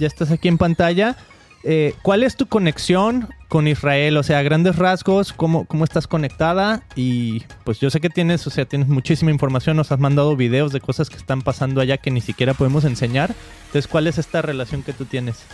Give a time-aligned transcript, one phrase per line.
[0.00, 1.16] ya estás aquí en pantalla.
[1.62, 4.16] Eh, ¿Cuál es tu conexión con Israel?
[4.16, 6.82] O sea, grandes rasgos, ¿cómo, ¿cómo estás conectada?
[6.96, 10.72] Y pues yo sé que tienes, o sea, tienes muchísima información, nos has mandado videos
[10.72, 13.34] de cosas que están pasando allá que ni siquiera podemos enseñar.
[13.66, 15.44] Entonces, ¿cuál es esta relación que tú tienes?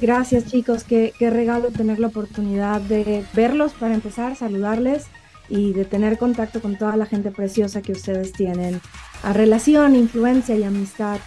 [0.00, 5.06] Gracias chicos, qué, qué regalo tener la oportunidad de verlos para empezar, saludarles
[5.48, 8.80] y de tener contacto con toda la gente preciosa que ustedes tienen.
[9.22, 11.18] A relación, influencia y amistad.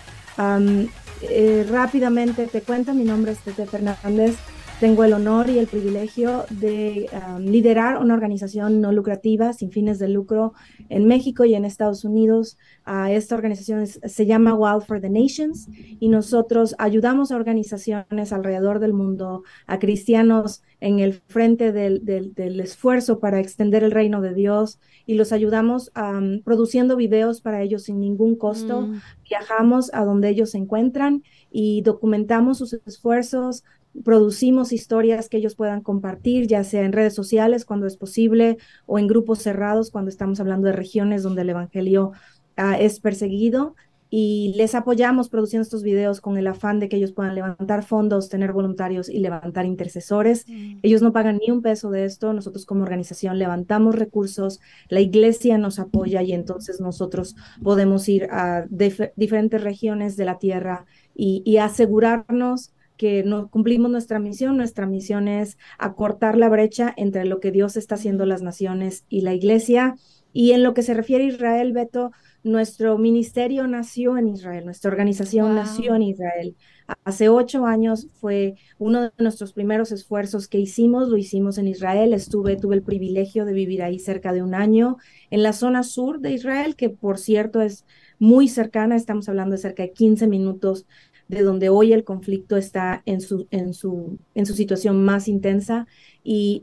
[1.21, 4.37] Eh, rápidamente te cuento, mi nombre es Tete Fernández.
[4.79, 9.97] Tengo el honor y el privilegio de um, liderar una organización no lucrativa sin fines
[9.97, 10.53] de lucro
[10.89, 12.59] en México y en Estados Unidos.
[12.85, 15.67] Uh, esta organización se llama Wild for the Nations
[15.99, 22.59] y nosotros ayudamos a organizaciones alrededor del mundo, a cristianos en el frente del, del,
[22.59, 27.83] esfuerzo para extender el reino de Dios y los ayudamos um, produciendo videos para ellos
[27.83, 28.81] sin ningún costo.
[28.81, 29.01] Mm.
[29.29, 33.63] Viajamos a donde ellos se encuentran y documentamos sus esfuerzos,
[34.03, 38.99] producimos historias que ellos puedan compartir, ya sea en redes sociales cuando es posible o
[38.99, 42.11] en grupos cerrados cuando estamos hablando de regiones donde el Evangelio
[42.55, 43.75] ah, es perseguido.
[44.09, 48.29] Y les apoyamos produciendo estos videos con el afán de que ellos puedan levantar fondos,
[48.29, 50.45] tener voluntarios y levantar intercesores.
[50.47, 50.79] Mm.
[50.81, 52.31] Ellos no pagan ni un peso de esto.
[52.33, 58.65] Nosotros como organización levantamos recursos, la iglesia nos apoya y entonces nosotros podemos ir a
[58.69, 64.57] diferentes regiones de la tierra y, y asegurarnos que no cumplimos nuestra misión.
[64.57, 69.21] Nuestra misión es acortar la brecha entre lo que Dios está haciendo las naciones y
[69.21, 69.95] la iglesia.
[70.33, 72.11] Y en lo que se refiere a Israel, Beto,
[72.47, 76.55] nuestro ministerio nació en Israel, nuestra organización nació en Israel.
[77.03, 82.13] Hace ocho años fue uno de nuestros primeros esfuerzos que hicimos, lo hicimos en Israel.
[82.13, 84.97] Estuve, tuve el privilegio de vivir ahí cerca de un año
[85.29, 87.85] en la zona sur de Israel, que por cierto es
[88.19, 90.85] muy cercana, estamos hablando de cerca de 15 minutos
[91.27, 95.87] de donde hoy el conflicto está en su, en su, en su situación más intensa.
[96.23, 96.61] Y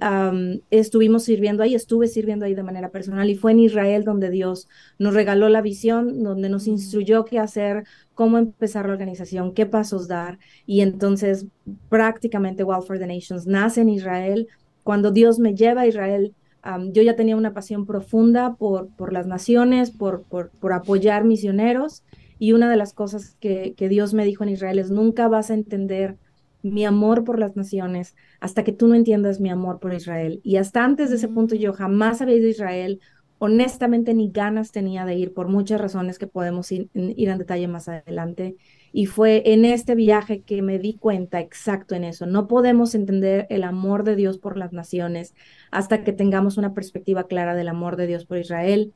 [0.71, 4.69] estuvimos sirviendo ahí, estuve sirviendo ahí de manera personal y fue en Israel donde Dios
[4.99, 10.07] nos regaló la visión, donde nos instruyó qué hacer, cómo empezar la organización, qué pasos
[10.07, 10.39] dar.
[10.67, 11.47] Y entonces
[11.89, 14.49] prácticamente Wild for the Nations nace en Israel.
[14.83, 16.35] Cuando Dios me lleva a Israel,
[16.93, 22.03] yo ya tenía una pasión profunda por, por las naciones, por, por, por apoyar misioneros
[22.39, 25.55] y una de las cosas que, Dios me dijo en Israel es, nunca vas a
[25.55, 26.17] entender
[26.63, 30.41] mi amor por las naciones hasta que tú no entiendas mi amor por Israel.
[30.43, 33.01] Y hasta antes de ese punto yo jamás había ido a Israel,
[33.39, 37.69] honestamente ni ganas tenía de ir por muchas razones que podemos ir, ir, en detalle
[37.69, 38.57] más adelante.
[38.93, 42.27] Y fue en este viaje que me di cuenta exacto en eso.
[42.27, 45.35] No podemos entender el amor de Dios por las naciones
[45.71, 48.95] hasta que tengamos una perspectiva clara del amor de Dios por Israel.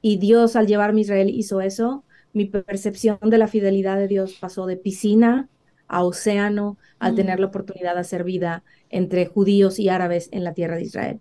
[0.00, 2.04] Y Dios al llevarme a Israel hizo eso
[2.38, 5.48] mi percepción de la fidelidad de Dios pasó de piscina
[5.88, 7.16] a océano al mm.
[7.16, 11.20] tener la oportunidad de hacer vida entre judíos y árabes en la tierra de Israel.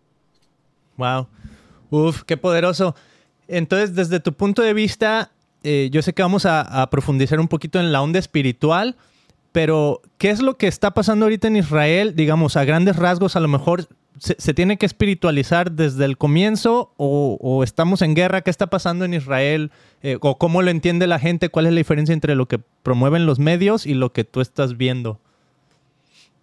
[0.97, 1.27] Wow.
[1.89, 2.95] Uf, qué poderoso.
[3.47, 5.31] Entonces, desde tu punto de vista,
[5.63, 8.95] eh, yo sé que vamos a, profundizar un poquito en la onda espiritual,
[9.51, 12.15] pero ¿qué es lo que está pasando ahorita en Israel?
[12.15, 13.87] Digamos, a grandes rasgos, a lo mejor
[14.19, 18.41] se, tiene que espiritualizar desde el comienzo o, estamos en guerra?
[18.41, 19.71] ¿Qué está pasando en Israel?
[20.01, 21.49] Eh, ¿O cómo lo entiende la gente?
[21.49, 24.77] ¿Cuál es la diferencia entre lo que promueven los medios y lo que tú estás
[24.77, 25.19] viendo?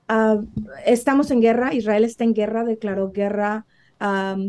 [0.09, 0.37] Ah,
[0.85, 3.65] estamos en guerra, Israel está en guerra, declaró guerra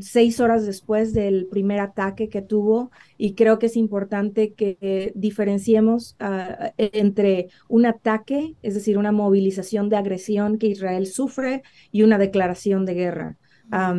[0.01, 6.15] seis horas después del primer ataque que tuvo y creo que es importante que diferenciemos
[6.19, 12.17] ah, entre un ataque, es decir, una movilización de agresión que Israel sufre y una
[12.17, 13.37] declaración de guerra.
[13.71, 13.93] a,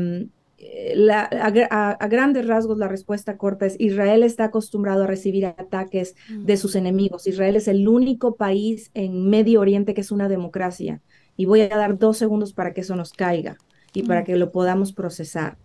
[2.08, 6.58] grandes rasgos la respuesta corta es Israel está acostumbrado a recibir ataques de mm.
[6.58, 7.26] sus enemigos.
[7.26, 11.00] Israel es el único país en Medio Oriente que es una democracia.
[11.38, 13.58] Y voy a dar dos segundos para que eso nos caiga
[13.96, 15.56] y para que lo podamos procesar.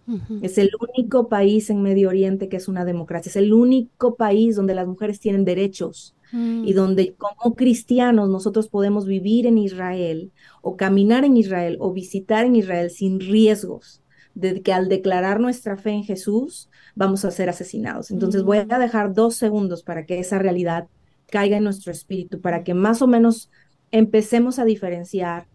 [0.42, 4.56] Es el único país en Medio Oriente que es una democracia, es el único país
[4.56, 6.38] donde las mujeres tienen derechos y
[6.72, 6.74] mm.
[6.74, 10.32] donde como cristianos nosotros podemos vivir en Israel
[10.62, 14.02] o caminar en Israel o visitar en Israel sin riesgos
[14.34, 18.12] de que al declarar nuestra fe en Jesús vamos a ser asesinados.
[18.12, 18.80] Entonces voy a mm.
[18.80, 20.88] dejar dos segundos para que esa realidad
[21.30, 23.50] caiga en nuestro espíritu, para que más o menos
[23.92, 25.48] empecemos a diferenciar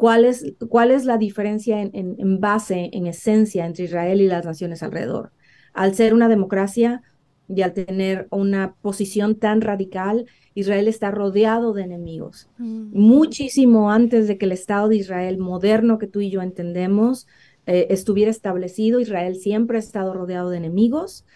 [0.00, 4.82] ¿Cuál es, cuál es la diferencia en, base, en esencia, entre Israel y las naciones
[4.82, 5.30] alrededor?
[5.74, 7.02] Al ser una democracia
[7.46, 10.24] y al tener una posición tan radical,
[10.54, 12.48] Israel está rodeado de enemigos.
[12.56, 12.98] Mm.
[12.98, 17.26] Muchísimo antes de que el Estado de Israel moderno que tú y yo entendemos
[17.66, 21.26] eh, estuviera establecido, Israel siempre ha estado rodeado de enemigos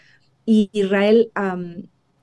[0.46, 1.30] y Israel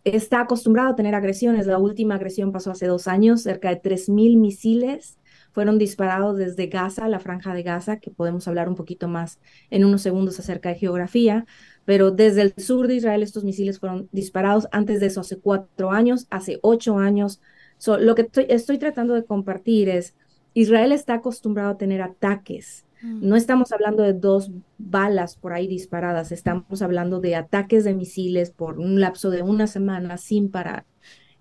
[0.04, 1.68] está acostumbrado a tener agresiones.
[1.68, 5.20] La última agresión pasó hace dos años, cerca de 3.000 misiles
[5.52, 9.40] fueron disparados desde Gaza, la franja de Gaza, que podemos hablar un poquito más
[9.70, 11.46] en unos segundos acerca de geografía,
[11.86, 14.68] pero desde el sur de Israel estos misiles fueron disparados.
[14.72, 17.42] Antes de eso, hace cuatro años, hace ocho años.
[17.86, 20.16] lo que estoy, tratando de compartir es,
[20.54, 22.86] Israel está acostumbrado a tener ataques.
[23.02, 23.28] Mm.
[23.28, 28.52] No estamos hablando de dos balas por ahí disparadas, estamos hablando de ataques de misiles
[28.52, 30.86] por un lapso de una semana sin parar.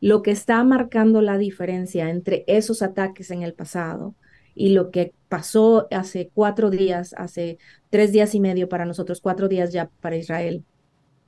[0.00, 4.14] Lo que está marcando la diferencia entre esos ataques en el pasado
[4.54, 7.58] y lo que pasó hace cuatro días, hace
[7.90, 10.64] tres días y medio para nosotros, cuatro días ya para Israel,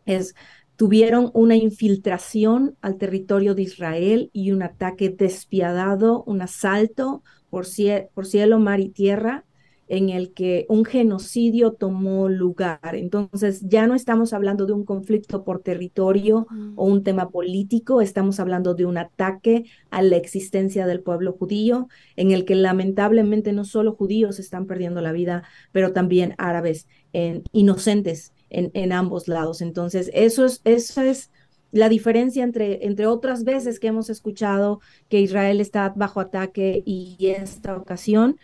[0.07, 0.35] es
[0.77, 7.67] tuvieron una infiltración al territorio de Israel y un ataque despiadado, un asalto por,
[8.15, 9.45] por cielo, mar y tierra
[9.93, 12.95] en el que un genocidio tomó lugar.
[12.95, 16.73] Entonces, ya no estamos hablando de un conflicto por territorio mm.
[16.77, 21.89] o un tema político, estamos hablando de un ataque a la existencia del pueblo judío,
[22.17, 25.43] en el que lamentablemente no solo judíos están perdiendo la vida,
[25.73, 29.61] pero también árabes en, inocentes en, en, ambos lados.
[29.61, 31.31] Entonces, eso es, eso es
[31.73, 37.17] la diferencia entre, entre otras veces que hemos escuchado que Israel está bajo ataque y
[37.27, 38.39] esta ocasión,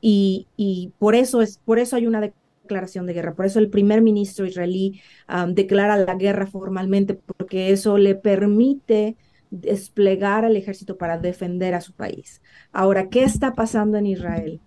[0.00, 3.70] y, y, por, eso es, por eso hay una declaración de guerra, por eso el
[3.70, 5.00] primer ministro israelí
[5.48, 9.16] declara la guerra formalmente, porque eso le permite
[9.50, 12.42] desplegar al ejército para defender a su país.
[12.70, 14.60] Ahora, ¿qué está pasando en Israel?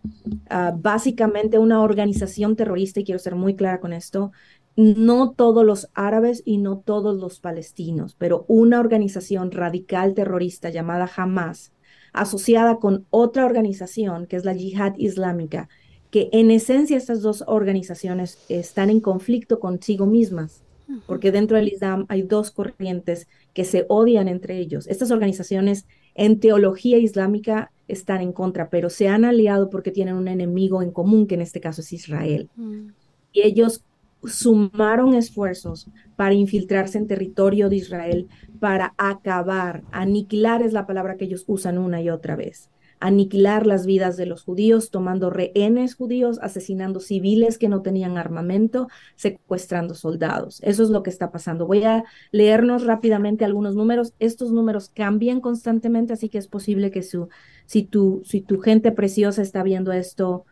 [0.49, 4.31] Ah, básicamente una organización terrorista, y quiero ser muy clara con esto,
[4.75, 11.09] no todos los árabes y no todos los palestinos, pero una organización radical terrorista llamada
[11.15, 11.73] Hamas,
[12.13, 15.69] asociada con otra organización que es la Yihad Islámica,
[16.09, 20.63] que en esencia estas dos organizaciones están en conflicto consigo mismas,
[21.07, 24.87] porque dentro del Islam hay dos corrientes que se odian entre ellos.
[24.87, 25.85] Estas organizaciones
[26.15, 30.91] en teología islámica están en contra, pero se han aliado porque tienen un enemigo en
[30.91, 32.49] común, que en este caso es Israel.
[32.57, 32.89] Mm.
[33.31, 33.85] Y ellos
[34.23, 38.27] sumaron esfuerzos para infiltrarse en territorio de Israel,
[38.59, 42.69] para acabar, aniquilar es la palabra que ellos usan una y otra vez,
[42.99, 48.87] aniquilar las vidas de los judíos, tomando rehenes judíos, asesinando civiles que no tenían armamento,
[49.15, 50.61] secuestrando soldados.
[50.61, 51.65] Eso es lo que está pasando.
[51.65, 54.13] Voy a leernos rápidamente algunos números.
[54.19, 57.29] Estos números cambian constantemente, así que es posible que su,
[57.65, 60.45] si, tu, si tu gente preciosa está viendo esto,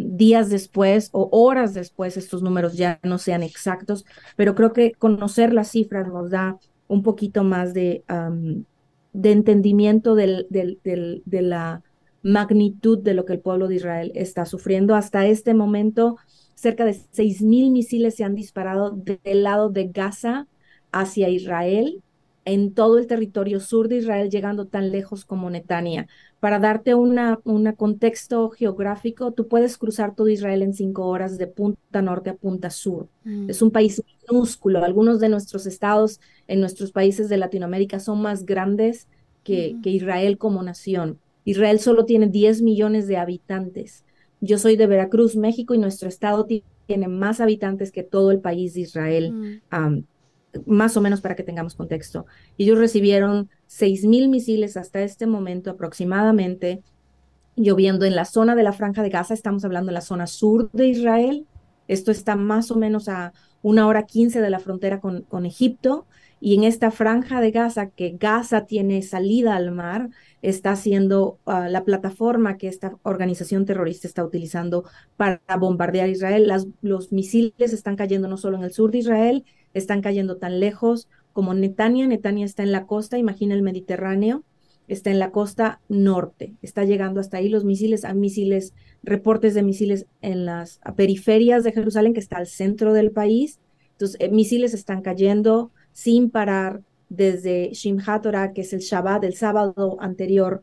[0.00, 4.04] días después o horas después estos números ya no sean exactos,
[4.36, 8.04] pero creo que conocer las cifras nos da un poquito más de,
[9.12, 11.82] de entendimiento del, de la
[12.22, 14.94] magnitud de lo que el pueblo de Israel está sufriendo.
[14.94, 16.16] Hasta este momento,
[16.54, 20.46] cerca de 6.000 misiles se han disparado del lado de Gaza
[20.92, 22.02] hacia Israel
[22.44, 26.08] en todo el territorio sur de Israel, llegando tan lejos como Netania.
[26.42, 32.02] Para darte un contexto geográfico, tú puedes cruzar todo Israel en cinco horas de punta
[32.02, 33.06] norte a punta sur.
[33.22, 33.48] Mm.
[33.48, 34.82] Es un país minúsculo.
[34.82, 36.18] Algunos de nuestros estados
[36.48, 39.06] en nuestros países de Latinoamérica son más grandes
[39.44, 41.20] que, que Israel como nación.
[41.44, 44.04] Israel solo tiene 10 millones de habitantes.
[44.40, 46.48] Yo soy de Veracruz, México, y nuestro estado
[46.88, 49.60] tiene más habitantes que todo el país de Israel.
[49.70, 50.02] Mm
[50.66, 52.26] más o menos para que tengamos contexto.
[52.58, 56.82] Ellos recibieron 6.000 misiles hasta este momento aproximadamente,
[57.56, 60.70] lloviendo en la zona de la franja de Gaza, estamos hablando de la zona sur
[60.72, 61.46] de Israel.
[61.88, 66.06] Esto está más o menos a una hora quince de la frontera con, con Egipto.
[66.44, 70.08] Y en esta franja de Gaza, que Gaza tiene salida al mar,
[70.42, 74.84] está siendo ah, la plataforma que esta organización terrorista está utilizando
[75.16, 76.52] para bombardear Israel.
[76.82, 81.08] Los misiles están cayendo no solo en el sur de Israel, están cayendo tan lejos
[81.32, 82.06] como Netania.
[82.06, 84.44] Netania está en la costa, imagina el Mediterráneo,
[84.88, 89.62] está en la costa norte, está llegando hasta ahí los misiles, hay misiles, reportes de
[89.62, 93.60] misiles en las periferias de Jerusalén, que está al centro del país.
[93.92, 99.98] Entonces, eh, misiles están cayendo sin parar desde Shimhat que es el Shabbat, el sábado
[100.00, 100.62] anterior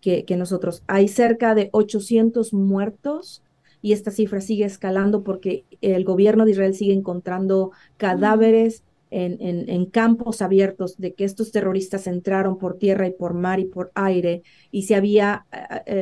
[0.00, 0.82] que, nosotros.
[0.88, 3.42] Hay cerca de 800 muertos
[3.82, 10.42] y esta cifra sigue escalando porque el gobierno de Israel sigue encontrando cadáveres en, campos
[10.42, 14.42] abiertos de que estos terroristas entraron por tierra y por mar y por aire.
[14.70, 15.46] Y si había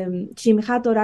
[0.08, 0.28] um,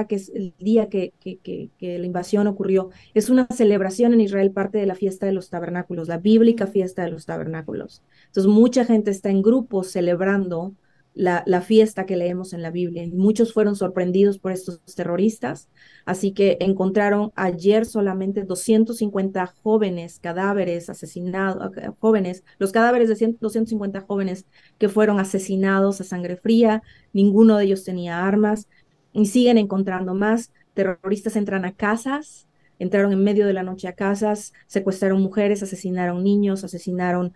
[0.08, 4.78] que es el día que, que, la invasión ocurrió, es una celebración en Israel, parte
[4.78, 8.02] de la fiesta de los tabernáculos, la bíblica fiesta de los tabernáculos.
[8.26, 10.74] Entonces, mucha gente está en grupos celebrando
[11.14, 13.06] la, fiesta que leemos en la Biblia.
[13.12, 15.68] muchos fueron sorprendidos por estos terroristas,
[16.06, 24.46] así que encontraron ayer solamente 250 jóvenes cadáveres asesinados, jóvenes, los cadáveres de 250 jóvenes
[24.78, 28.68] que fueron asesinados a sangre fría, ninguno de ellos tenía armas
[29.12, 30.52] y siguen encontrando más.
[30.74, 36.24] Terroristas entran a casas, entraron en medio de la noche a casas, secuestraron mujeres, asesinaron
[36.24, 37.34] niños, asesinaron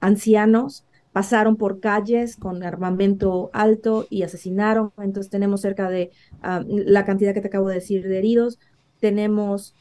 [0.00, 0.84] ancianos
[1.16, 4.92] pasaron por calles con armamento alto y asesinaron.
[4.98, 6.10] Entonces tenemos cerca de
[6.42, 8.58] ah, la cantidad que te acabo de decir de heridos.
[9.00, 9.74] Tenemos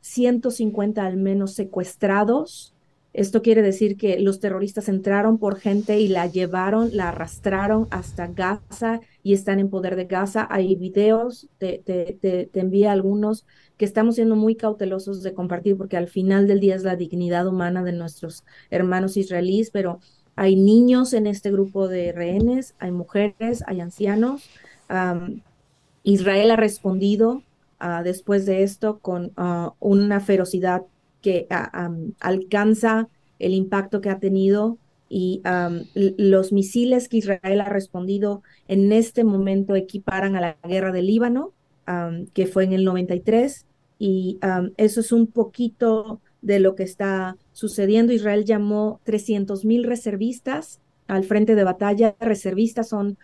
[0.00, 2.72] 150 ah, al menos secuestrados.
[3.12, 8.28] Esto quiere decir que los terroristas entraron por gente y la llevaron, la arrastraron hasta
[8.28, 10.46] Gaza y están en poder de Gaza.
[10.48, 13.44] Hay videos, te, te, te, envía algunos
[13.76, 17.48] que estamos siendo muy cautelosos de compartir porque al final del día es la dignidad
[17.48, 19.98] humana de nuestros hermanos israelíes, pero
[20.40, 24.48] hay niños en este grupo de rehenes, hay mujeres, hay ancianos.
[26.02, 27.42] Israel ha respondido
[27.78, 30.84] ah, después de esto con ah, una ferocidad
[31.20, 34.78] que ah, alcanza el impacto que ha tenido
[35.10, 35.42] y
[35.94, 41.52] los misiles que Israel ha respondido en este momento equiparan a la guerra del Líbano,
[42.32, 43.66] que fue en el 93,
[43.98, 44.38] y
[44.78, 48.14] eso es un poquito de lo que está sucediendo.
[48.14, 52.16] Israel llamó 300 mil reservistas al frente de batalla.
[52.18, 53.18] Reservistas son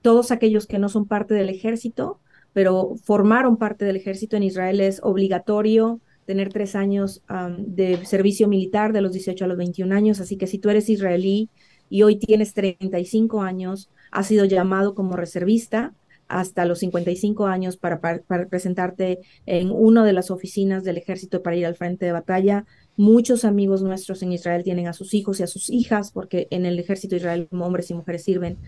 [0.00, 2.20] todos aquellos que no son parte del ejército,
[2.54, 4.36] pero formaron parte del ejército.
[4.36, 7.22] En Israel es obligatorio tener tres años
[7.58, 10.20] de servicio militar de los 18 a los 21 años.
[10.20, 11.50] Así que si tú eres israelí
[11.90, 15.92] y hoy tienes 35 años, has sido llamado como reservista
[16.28, 21.56] hasta los 55 años para, para, presentarte en una de las oficinas del ejército para
[21.56, 22.64] ir al frente de batalla.
[22.96, 26.64] Muchos amigos nuestros en Israel tienen a sus hijos y a sus hijas, porque en
[26.64, 28.58] el ejército de Israel hombres y mujeres sirven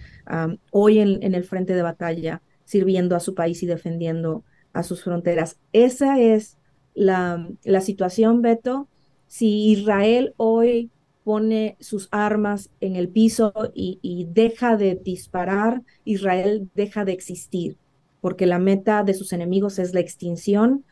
[0.71, 4.43] hoy en, el frente de batalla, sirviendo a su país y defendiendo
[4.73, 5.59] a sus fronteras.
[5.73, 6.59] Esa es
[6.95, 8.89] la, la situación, Beto.
[9.29, 10.91] Si Israel hoy
[11.27, 17.77] pone sus armas en el piso y, deja de disparar, Israel deja de existir,
[18.21, 20.85] porque la meta de sus enemigos es la extinción.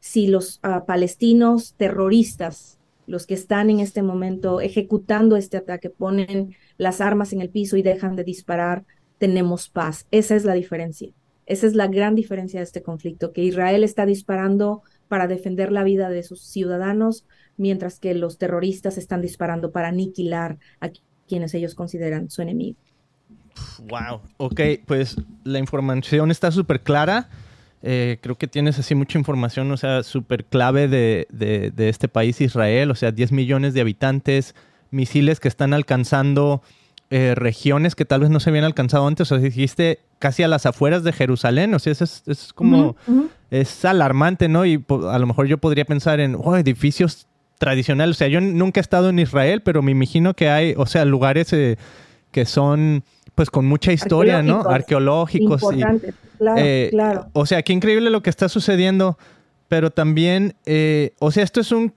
[0.00, 6.56] Si los ah, palestinos terroristas, los que están en este momento ejecutando este ataque, ponen
[6.78, 8.84] las armas en el piso y dejan de disparar,
[9.18, 10.06] tenemos paz.
[10.10, 11.10] Esa es la diferencia.
[11.46, 15.82] Esa es la gran diferencia de este conflicto, que Israel está disparando para defender la
[15.82, 20.90] vida de sus ciudadanos, mientras que los terroristas están disparando para aniquilar a
[21.28, 22.78] quienes ellos consideran su enemigo.
[23.88, 27.28] Wow, ok, pues la información está súper clara.
[27.82, 32.40] Eh, creo que tienes así mucha información, o sea, súper clave de, de, este país,
[32.40, 34.54] Israel, o sea, 10 millones de habitantes,
[34.90, 36.62] misiles que están alcanzando
[37.10, 40.48] eh, regiones que tal vez no se habían alcanzado antes, o sea, dijiste casi a
[40.48, 42.94] las afueras de Jerusalén, o sea, es, es como,
[43.50, 44.64] es alarmante, ¿no?
[44.64, 47.26] Y a lo mejor yo podría pensar en, oh, edificios
[47.62, 48.10] tradicional.
[48.10, 51.04] O sea, yo nunca he estado en Israel, pero me imagino que hay, o sea,
[51.04, 51.76] lugares eh,
[52.32, 54.60] que son pues con mucha historia, ¿no?
[54.62, 55.62] Arqueológicos.
[56.38, 57.26] claro, eh, claro.
[57.32, 59.18] O sea, qué increíble lo que está sucediendo,
[59.68, 61.92] pero también, eh, o sea, esto es un,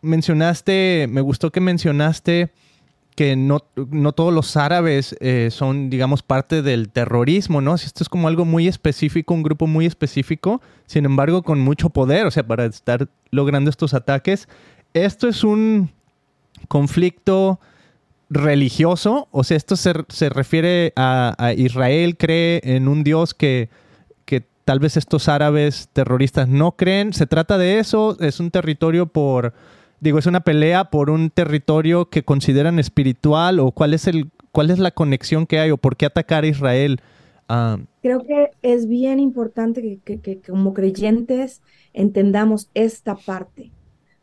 [0.00, 2.50] mencionaste, me gustó que mencionaste
[3.14, 5.16] que no, no todos los árabes
[5.50, 7.74] son, digamos, parte del terrorismo, ¿no?
[7.74, 12.26] Esto es como algo muy específico, un grupo muy específico, sin embargo, con mucho poder,
[12.26, 14.48] o sea, para estar logrando estos ataques
[14.94, 15.90] esto es un
[16.68, 17.60] conflicto
[18.30, 23.70] religioso, o sea, esto se, refiere a, Israel, cree en un Dios que,
[24.24, 27.12] que tal vez estos árabes terroristas no creen.
[27.12, 28.16] ¿Se trata de eso?
[28.20, 29.54] ¿Es un territorio por,
[30.00, 34.70] digo, es una pelea por un territorio que consideran espiritual o cuál es, el, cuál
[34.70, 37.00] es la conexión que hay o por qué atacar a Israel?
[37.48, 41.62] Ah, Creo que es bien importante que como creyentes
[41.94, 43.72] entendamos esta parte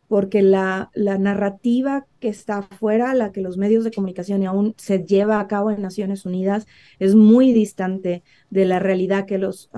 [0.08, 4.76] porque la, la, narrativa que está afuera, la que los medios de comunicación y aún
[4.78, 6.68] se lleva a cabo en Naciones Unidas,
[7.00, 9.70] es muy distante de la realidad que los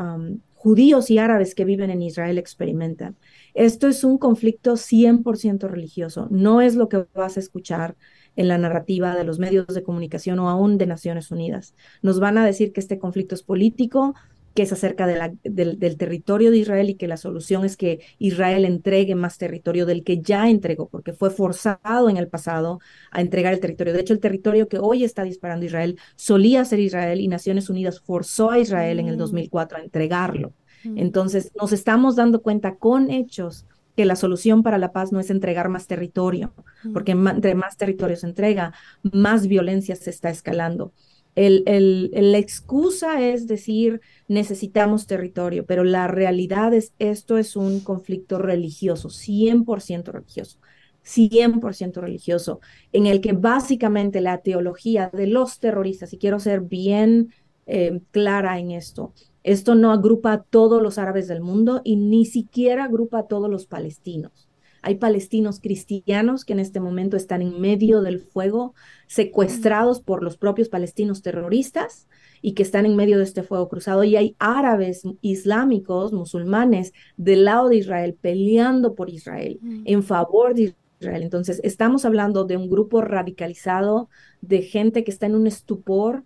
[0.57, 3.15] judíos y árabes que viven en Israel experimentan.
[3.53, 7.95] Esto es un conflicto 100% religioso, no es lo que vas a escuchar
[8.35, 11.73] en la narrativa de los medios de comunicación o aún de Naciones Unidas.
[12.01, 14.13] Nos van a decir que este conflicto es político,
[14.57, 19.13] que es acerca del, territorio de Israel y que la solución es que Israel entregue
[19.13, 22.79] más territorio del que ya entregó, porque fue forzado en el pasado
[23.11, 23.93] a entregar el territorio.
[23.93, 27.99] De hecho, el territorio que hoy está disparando Israel solía ser Israel y Naciones Unidas
[27.99, 29.79] forzó a Israel en el 2004 mm.
[29.79, 30.53] a entregarlo.
[30.83, 30.97] Mm.
[30.97, 35.29] Entonces, nos estamos dando cuenta con hechos que la solución para la paz no es
[35.29, 36.93] entregar más territorio, mm.
[36.93, 38.73] porque entre más territorio se entrega,
[39.03, 40.93] más violencia se está escalando.
[41.37, 47.79] El, el, la excusa es decir, necesitamos territorio, pero la realidad es, esto es un
[47.81, 50.57] conflicto religioso, 100% religioso.
[51.03, 52.59] 100% religioso,
[52.91, 57.31] en el que básicamente la teología de los terroristas, y quiero ser bien
[57.67, 59.13] eh, clara en esto,
[59.43, 63.49] esto no agrupa a todos los árabes del mundo y ni siquiera agrupa a todos
[63.49, 64.46] los palestinos.
[64.81, 68.73] Hay palestinos cristianos que en este momento están en medio del fuego,
[69.07, 72.07] secuestrados por los propios palestinos terroristas
[72.41, 74.03] y que están en medio de este fuego cruzado.
[74.03, 79.83] Y hay árabes islámicos, musulmanes, del lado de Israel, peleando por Israel, mm.
[79.85, 81.23] en favor de Israel.
[81.23, 84.09] Entonces, estamos hablando de un grupo radicalizado,
[84.41, 86.23] de gente que está en un estupor,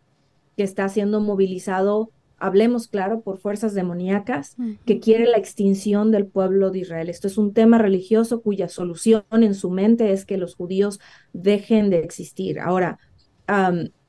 [0.58, 6.72] que está siendo movilizado hablemos claro, por fuerzas demoníacas que quiere la extinción del pueblo
[6.72, 7.10] de Israel.
[7.10, 11.00] Esto es un tema religioso cuya solución en su mente es que los judíos
[11.34, 12.60] dejen de existir.
[12.60, 12.98] Ahora,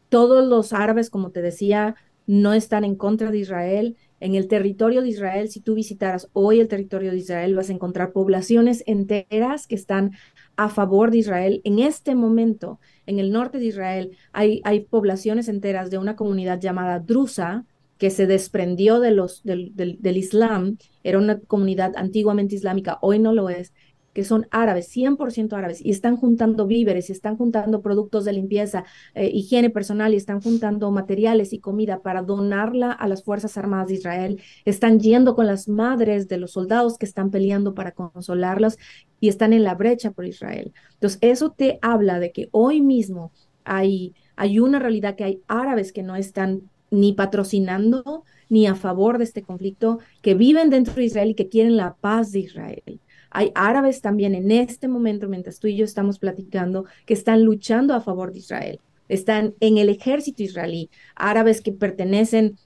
[0.09, 1.95] todos los árabes, como te decía,
[2.27, 3.97] no están en contra de Israel.
[4.21, 7.73] En el territorio de Israel, si tú visitaras hoy el territorio de Israel, vas a
[7.73, 10.13] encontrar poblaciones enteras que están
[10.57, 11.61] a favor de Israel.
[11.65, 16.61] En este momento, en el norte de Israel, hay, hay poblaciones enteras de una comunidad
[16.61, 17.67] llamada Drusa,
[18.03, 23.33] que se desprendió de los, del, del, Islam, era una comunidad antiguamente islámica, hoy no
[23.33, 23.73] lo es,
[24.13, 28.83] que son árabes, 100% árabes, y están juntando víveres, y están juntando productos de limpieza,
[29.15, 33.87] eh, higiene personal, y están juntando materiales y comida para donarla a las Fuerzas Armadas
[33.87, 34.43] de Israel.
[34.65, 38.79] Están yendo con las madres de los soldados que están peleando para consolarlos
[39.21, 40.73] y están en la brecha por Israel.
[40.95, 43.31] Entonces, eso te habla de que hoy mismo
[43.63, 49.19] hay, hay una realidad que hay árabes que no están ni patrocinando ni a favor
[49.19, 53.01] de este conflicto, que viven dentro de Israel y que quieren la paz de Israel.
[53.31, 57.95] Hay árabes también en este momento, mientras tú y yo estamos platicando, que están luchando
[57.95, 58.79] a favor de Israel.
[59.09, 62.59] Están en el ejército israelí, árabes que pertenecen,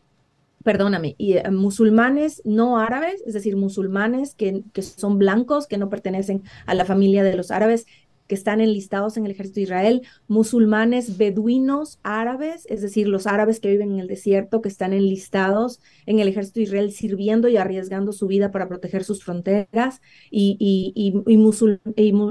[0.65, 5.89] perdóname, y, eh, musulmanes no árabes, es decir, musulmanes que, que son blancos, que no
[5.89, 7.87] pertenecen a la familia de los árabes,
[8.27, 13.61] que están enlistados en el ejército de Israel, musulmanes beduinos árabes, es decir, los árabes
[13.61, 17.57] que viven en el desierto, que están enlistados en el ejército de Israel sirviendo y
[17.57, 20.01] arriesgando su vida para proteger sus fronteras,
[20.31, 21.23] y, y,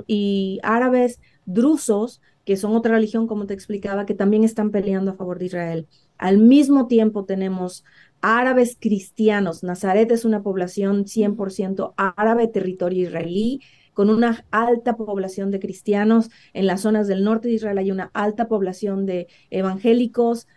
[0.08, 5.16] y, árabes drusos, que son otra religión, como te explicaba, que también están peleando a
[5.16, 5.88] favor de Israel.
[6.18, 7.84] Al mismo tiempo tenemos
[8.22, 9.64] árabes cristianos.
[9.64, 13.62] Nazaret es una población 100% árabe, territorio israelí,
[13.96, 16.30] con una alta población de cristianos.
[16.54, 20.48] En las zonas del norte de Israel hay una alta población de evangélicos,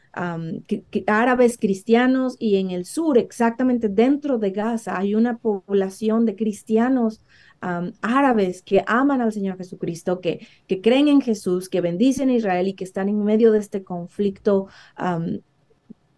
[1.06, 7.20] árabes cristianos y en el sur, exactamente dentro de Gaza, hay una población de cristianos
[7.60, 12.68] árabes que aman al Señor Jesucristo, que, que creen en Jesús, que bendicen a Israel
[12.68, 14.66] y que están en medio de este conflicto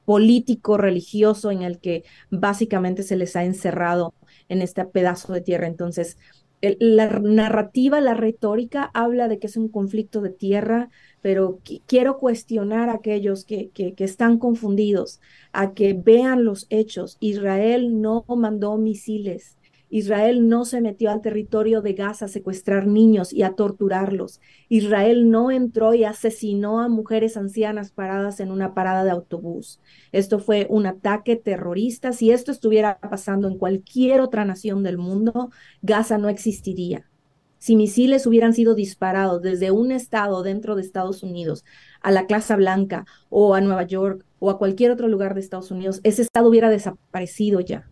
[0.06, 4.14] político, religioso, en el que básicamente se les ha encerrado
[4.48, 5.66] en este pedazo de tierra.
[5.68, 6.18] Entonces,
[6.60, 10.90] la narrativa, la retórica habla de que es un conflicto de tierra,
[11.22, 15.20] pero quiero cuestionar a aquellos que, que, que, están confundidos,
[15.52, 17.16] a que vean los hechos.
[17.20, 19.56] Israel no mandó misiles,
[19.90, 24.40] Israel no se metió al territorio de Gaza a secuestrar niños y a torturarlos.
[24.68, 29.80] Israel no entró y asesinó a mujeres ancianas paradas en una parada de autobús.
[30.12, 32.12] Esto fue un ataque terrorista.
[32.12, 35.50] Si esto estuviera pasando en cualquier otra nación del mundo,
[35.82, 37.10] Gaza no existiría.
[37.58, 41.64] Si misiles hubieran sido disparados desde un estado dentro de Estados Unidos
[42.00, 45.70] a la Casa Blanca o a Nueva York o a cualquier otro lugar de Estados
[45.70, 47.86] Unidos, ese estado hubiera desaparecido ya.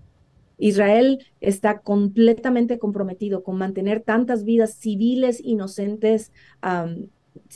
[0.58, 6.32] Israel está completamente comprometido con mantener tantas vidas civiles inocentes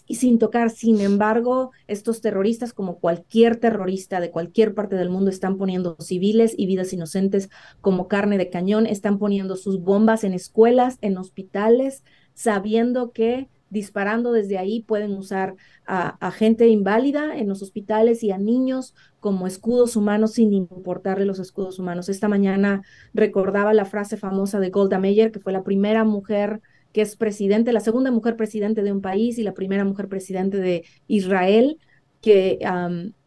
[0.09, 0.71] sin tocar.
[0.71, 6.55] Sin embargo, estos terroristas, como cualquier terrorista de cualquier parte del mundo, están poniendo civiles
[6.57, 12.05] y vidas inocentes como carne de cañón, están poniendo sus bombas en escuelas, en hospitales,
[12.35, 15.56] sabiendo que disparando desde ahí pueden usar
[15.87, 21.38] a, gente inválida en los hospitales y a niños como escudos humanos sin importarle los
[21.38, 22.11] escudos humanos.
[22.11, 22.82] Esta mañana
[23.14, 26.61] recordaba la frase famosa de Golda Meir, que fue la primera mujer
[26.92, 30.58] que es presidente, la segunda mujer presidente de un país y la primera mujer presidente
[30.58, 31.78] de Israel,
[32.20, 32.58] que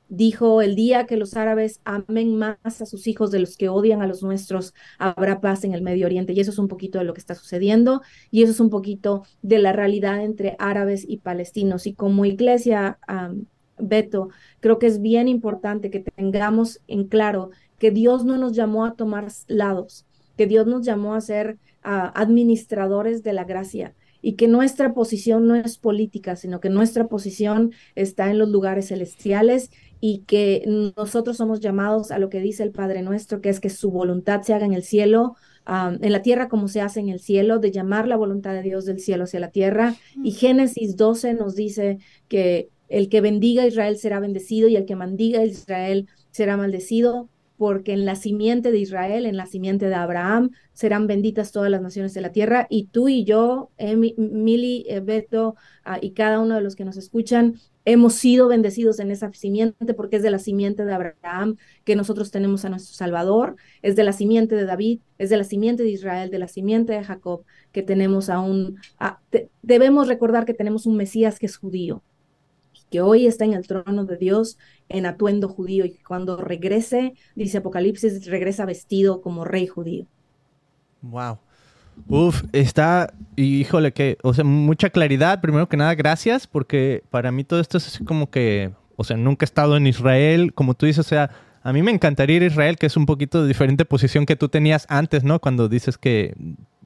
[0.08, 4.02] dijo, el día que los árabes amen más a sus hijos de los que odian
[4.02, 6.34] a los nuestros, habrá paz en el Medio Oriente.
[6.34, 9.24] Y eso es un poquito de lo que está sucediendo y eso es un poquito
[9.41, 11.88] de la realidad entre árabes y palestinos.
[11.88, 13.00] Y como iglesia,
[13.78, 18.86] Beto, creo que es bien importante que tengamos en claro que Dios no nos llamó
[18.86, 20.06] a tomar lados,
[20.38, 25.54] que Dios nos llamó a ser administradores de la gracia y que nuestra posición no
[25.54, 30.63] es política, sino que nuestra posición está en los lugares celestiales y que
[30.95, 34.41] nosotros somos llamados a lo que dice el Padre nuestro, que es que su voluntad
[34.41, 35.36] se haga en el cielo,
[35.67, 38.86] en la tierra como se hace en el cielo, de llamar la voluntad de Dios
[38.86, 39.95] del cielo hacia la tierra.
[40.23, 44.86] Y Génesis 12 nos dice que el que bendiga a Israel será bendecido y el
[44.86, 49.88] que maldiga a Israel será maldecido porque en la simiente de Israel, en la simiente
[49.88, 52.67] de Abraham, serán benditas todas las naciones de la tierra.
[52.69, 53.71] Y tú y yo,
[54.17, 57.55] Mili, eh, Beto ah, y cada uno de los que nos escuchan,
[57.86, 62.32] hemos sido bendecidos en esa simiente porque es de la simiente de Abraham que nosotros
[62.32, 65.89] tenemos a nuestro Salvador, es de la simiente de David, es de la simiente de
[65.89, 68.78] Israel, de la simiente de Jacob que tenemos aún.
[69.62, 72.04] debemos recordar que tenemos un Mesías que es judío,
[72.89, 74.58] que hoy está en el trono de Dios
[74.89, 80.08] en atuendo judío y cuando regrese, dice Apocalipsis, regresa vestido como rey judío.
[81.02, 81.38] Wow.
[82.08, 85.41] Uf, está, híjole, que, o sea, mucha claridad.
[85.41, 89.17] Primero que nada, gracias, porque para mí todo esto es así como que, o sea,
[89.17, 91.31] nunca he estado en Israel, como tú dices, o sea,
[91.63, 94.36] a mí me encantaría ir a Israel, que es un poquito de diferente posición que
[94.36, 95.39] tú tenías antes, ¿no?
[95.39, 96.36] Cuando dices que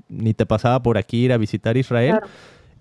[0.07, 2.19] ni te pasaba por aquí ir a visitar Israel.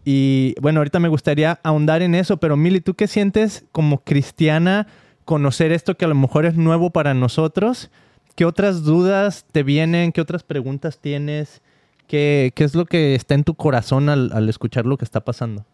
[0.04, 4.86] Y bueno, ahorita me gustaría ahondar en eso, pero Mili, ¿tú qué sientes como cristiana
[5.24, 7.90] conocer esto que a lo mejor es nuevo para nosotros?
[8.34, 10.12] ¿Qué otras dudas te vienen?
[10.12, 11.60] ¿Qué otras preguntas tienes?
[12.08, 15.64] ¿Qué, qué es lo que está en tu corazón al, escuchar lo que está pasando?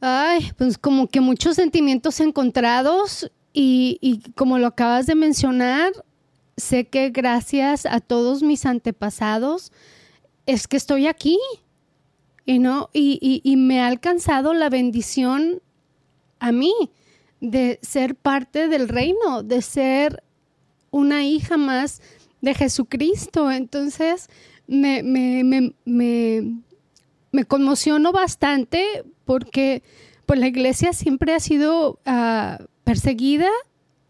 [0.00, 5.92] Ay, pues como que muchos sentimientos encontrados y, y como lo acabas de mencionar,
[6.56, 9.72] sé que gracias a todos mis antepasados
[10.46, 11.38] es que estoy aquí
[12.46, 15.60] y, y, me ha alcanzado la bendición
[16.38, 16.72] a mí
[17.40, 20.22] de ser parte del reino, de ser
[20.92, 22.00] una hija más
[22.46, 23.50] de Jesucristo.
[23.50, 24.28] Entonces,
[24.66, 25.74] me, me, me,
[27.32, 29.82] me, conmociono bastante porque
[30.24, 33.50] pues, la iglesia siempre ha sido ah, perseguida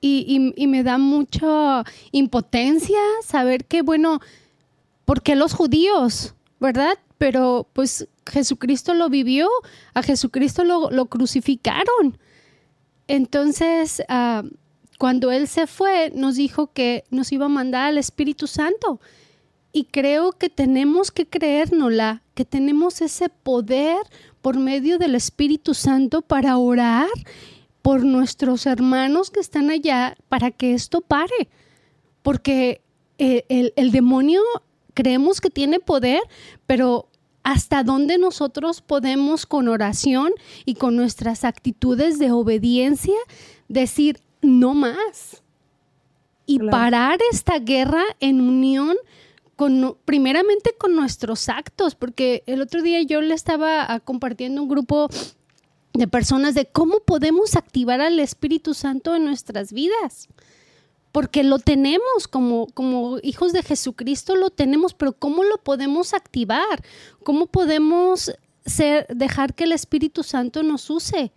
[0.01, 4.21] y, y, me da mucha impotencia saber que, bueno,
[5.05, 6.35] ¿por qué los judíos?
[6.61, 6.97] ¿Verdad?
[7.19, 9.49] Pero pues Jesucristo lo vivió,
[9.95, 12.19] a Jesucristo lo, crucificaron.
[13.09, 14.45] Entonces, ah,
[14.99, 19.01] cuando Él se fue, nos dijo que nos iba a mandar al Espíritu Santo.
[19.73, 23.99] Y creo que tenemos que creérnosla, que tenemos ese poder
[24.41, 27.09] por medio del Espíritu Santo para orar
[27.83, 31.49] por nuestros hermanos que están allá para que esto pare.
[32.23, 32.81] Porque
[33.19, 34.41] eh, el, el demonio
[34.95, 36.21] creemos que tiene poder,
[36.67, 37.09] pero
[37.43, 40.33] hasta dónde nosotros podemos con oración
[40.65, 43.15] y con nuestras actitudes de obediencia
[43.69, 45.43] decir no más
[46.47, 48.97] y parar esta guerra en unión
[49.57, 54.69] con, primeramente con nuestros actos, porque el otro día yo le estaba ah, compartiendo un
[54.69, 55.09] grupo
[55.93, 60.29] de personas de cómo podemos activar al Espíritu Santo en nuestras vidas
[61.17, 66.85] porque lo tenemos como, como hijos de Jesucristo, lo tenemos, pero ¿cómo lo podemos activar?
[67.25, 68.33] ¿Cómo podemos
[68.67, 71.33] ser, dejar que el Espíritu Santo nos use?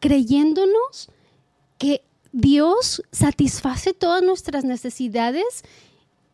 [0.00, 1.08] Creyéndonos
[1.78, 2.04] que
[2.38, 5.64] Dios satisface todas nuestras necesidades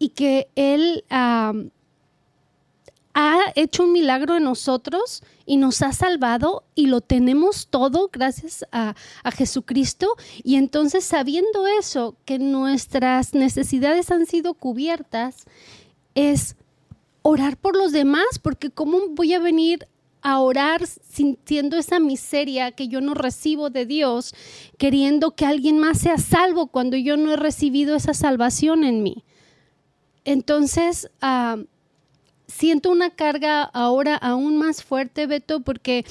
[0.00, 1.52] y que Él ha
[3.54, 8.96] hecho un milagro en nosotros y nos ha salvado y lo tenemos todo gracias a,
[9.32, 10.16] Jesucristo.
[10.42, 15.44] Y entonces sabiendo eso, que nuestras necesidades han sido cubiertas,
[16.16, 16.56] es
[17.22, 19.86] orar por los demás, porque ¿cómo voy a venir
[20.22, 24.34] a orar sintiendo esa miseria que yo no recibo de Dios,
[24.78, 29.24] queriendo que alguien más sea salvo cuando yo no he recibido esa salvación en mí?
[30.24, 31.58] Entonces, ah,
[32.46, 36.04] siento una carga ahora aún más fuerte, Beto, porque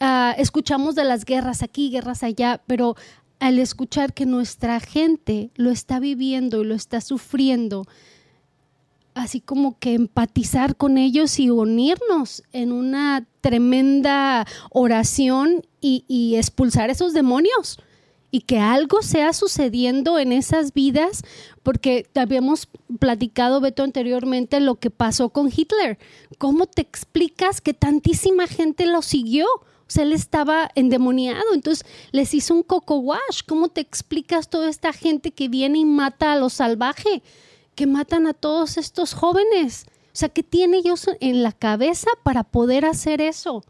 [0.00, 2.96] ah, escuchamos de las guerras aquí, guerras allá, pero
[3.38, 7.86] al escuchar que nuestra gente lo está viviendo y lo está sufriendo,
[9.14, 17.14] así como que empatizar con ellos y unirnos en una tremenda oración y, expulsar esos
[17.14, 17.78] demonios
[18.30, 21.22] y que algo sea sucediendo en esas vidas,
[21.62, 25.98] porque habíamos platicado, Beto, anteriormente lo que pasó con Hitler.
[26.36, 29.46] ¿Cómo te explicas que tantísima gente lo siguió?
[29.46, 33.40] O sea, él estaba endemoniado, entonces les hizo un coco wash.
[33.46, 37.22] ¿Cómo te explicas toda esta gente que viene y mata a lo salvaje?
[37.74, 39.86] Que matan a todos estos jóvenes.
[40.18, 43.62] O sea, ¿qué tiene ellos en la cabeza para poder hacer eso?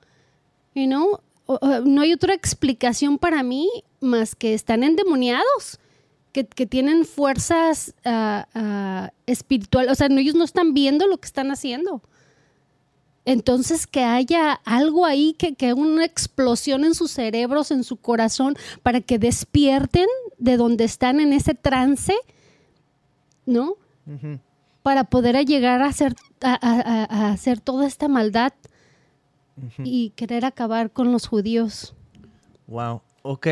[0.74, 1.20] You know?
[1.84, 3.68] no hay otra explicación para mí
[4.00, 5.78] más que están endemoniados,
[6.32, 12.00] que, tienen fuerzas uh, espirituales, o sea, ellos no están viendo lo que están haciendo.
[13.26, 18.56] Entonces que haya algo ahí, que, que una explosión en sus cerebros, en su corazón,
[18.82, 20.06] para que despierten
[20.38, 22.14] de donde están en ese trance,
[23.44, 23.76] ¿no?
[24.88, 28.54] Para poder llegar a hacer, a, hacer toda esta maldad
[29.84, 31.94] y querer acabar con los judíos.
[32.68, 33.02] Wow.
[33.20, 33.48] Ok.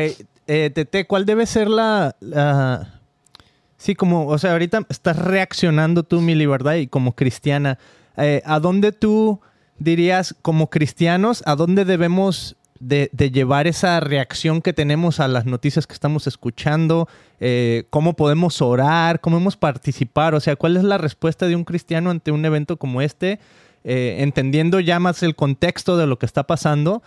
[0.47, 2.15] Eh, Tete, ¿cuál debe ser la,
[3.77, 7.77] Sí, como, o sea, ahorita estás reaccionando tú, mi libertad, y como cristiana,
[8.17, 9.39] eh, ¿a dónde tú
[9.77, 15.87] dirías, como cristianos, a dónde debemos de, llevar esa reacción que tenemos a las noticias
[15.87, 17.07] que estamos escuchando?
[17.39, 19.21] Eh, ¿Cómo podemos orar?
[19.21, 20.35] ¿Cómo podemos participar?
[20.35, 23.39] O sea, ¿cuál es la respuesta de un cristiano ante un evento como este?
[23.83, 27.03] Eh, entendiendo ya más el contexto de lo que está pasando,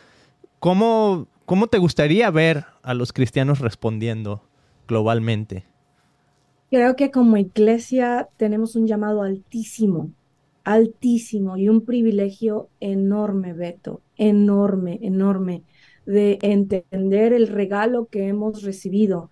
[0.59, 4.43] ¿cómo, ¿cómo te gustaría ver a los cristianos respondiendo
[4.89, 5.67] globalmente?
[6.71, 10.11] Creo que como iglesia tenemos un llamado altísimo,
[10.73, 15.65] altísimo y un privilegio enorme, Beto, enorme, enorme,
[16.07, 19.31] de entender el regalo que hemos recibido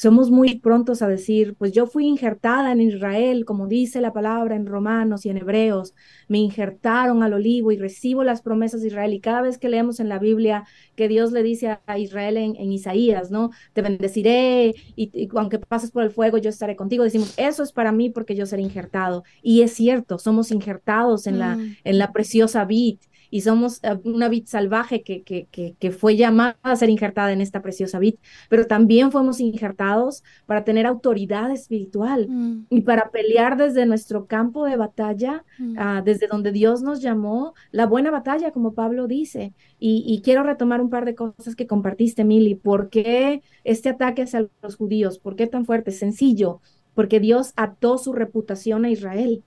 [0.00, 4.56] somos muy prontos a decir, pues yo fui injertada en Israel, como dice la palabra
[4.56, 5.92] en Romanos y en Hebreos,
[6.26, 9.12] me injertaron al olivo y recibo las promesas de Israel.
[9.12, 10.64] Y cada vez que leemos en la Biblia
[10.96, 13.50] que Dios le dice a Israel en, Isaías, ¿no?
[13.74, 17.04] Te bendeciré y, aunque pases por el fuego, yo estaré contigo.
[17.04, 19.24] Decimos, eso es para mí porque yo seré injertado.
[19.42, 21.76] Y es cierto, somos injertados en, la, mm.
[21.84, 23.00] en la preciosa vid
[23.30, 27.40] y somos eh, una vid salvaje que, que, que, fue llamada a ser injertada en
[27.40, 28.16] esta preciosa vid,
[28.48, 32.66] pero también fuimos injertados para tener autoridad espiritual mm.
[32.70, 35.74] y para pelear desde nuestro campo de batalla, mm.
[35.78, 39.52] ah, desde donde Dios nos llamó, la buena batalla, como Pablo dice.
[39.78, 42.54] Y, y, quiero retomar un par de cosas que compartiste, Mili.
[42.54, 45.18] ¿Por qué este ataque hacia los judíos?
[45.18, 45.90] ¿Por qué tan fuerte?
[45.90, 46.60] Sencillo,
[46.94, 49.42] porque Dios ató su reputación a Israel.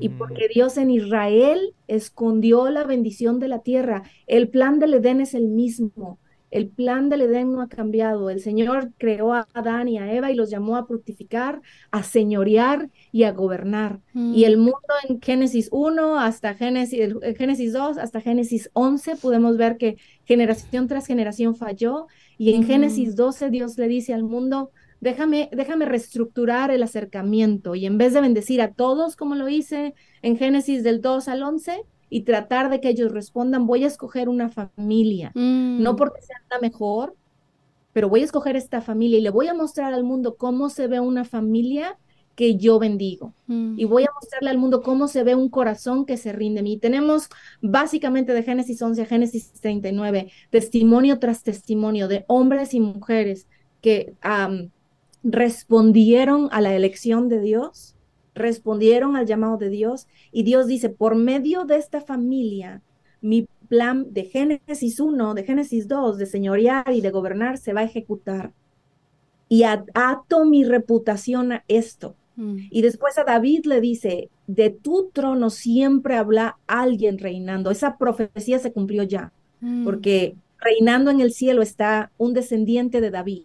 [0.00, 5.20] Y porque Dios en Israel escondió la bendición de la tierra, el plan del Edén
[5.20, 6.18] es el mismo.
[6.50, 8.30] El plan del Edén no ha cambiado.
[8.30, 12.90] El Señor creó a Adán y a Eva y los llamó a fructificar, a señorear
[13.10, 14.00] y a gobernar.
[14.14, 19.78] Y el mundo en Génesis 1 hasta Génesis, Génesis 2 hasta Génesis 11 podemos ver
[19.78, 19.96] que
[20.26, 22.06] generación tras generación falló.
[22.38, 24.70] Y en Génesis 12 Dios le dice al mundo,
[25.04, 29.94] déjame, déjame reestructurar el acercamiento y en vez de bendecir a todos como lo hice
[30.22, 34.30] en Génesis del 2 al 11 y tratar de que ellos respondan, voy a escoger
[34.30, 35.96] una familia, no mm.
[35.96, 37.14] porque sea la mejor,
[37.92, 40.88] pero voy a escoger esta familia y le voy a mostrar al mundo cómo se
[40.88, 41.98] ve una familia
[42.34, 43.34] que yo bendigo.
[43.46, 43.78] Mm.
[43.78, 46.62] Y voy a mostrarle al mundo cómo se ve un corazón que se rinde a
[46.62, 46.78] mí.
[46.78, 47.28] Tenemos
[47.60, 53.46] básicamente de Génesis 11 a Génesis 39, testimonio tras testimonio de hombres y mujeres
[53.82, 54.14] que
[55.24, 57.96] respondieron a la elección de Dios,
[58.34, 62.82] respondieron al llamado de Dios y Dios dice, por medio de esta familia,
[63.20, 67.80] mi plan de Génesis 1, de Génesis 2, de señorear y de gobernar se va
[67.80, 68.52] a ejecutar.
[69.48, 72.16] Y ato mi reputación a esto.
[72.36, 72.56] Mm.
[72.70, 77.70] Y después a David le dice, de tu trono siempre habla alguien reinando.
[77.70, 79.84] Esa profecía se cumplió ya, mm.
[79.84, 83.44] porque reinando en el cielo está un descendiente de David.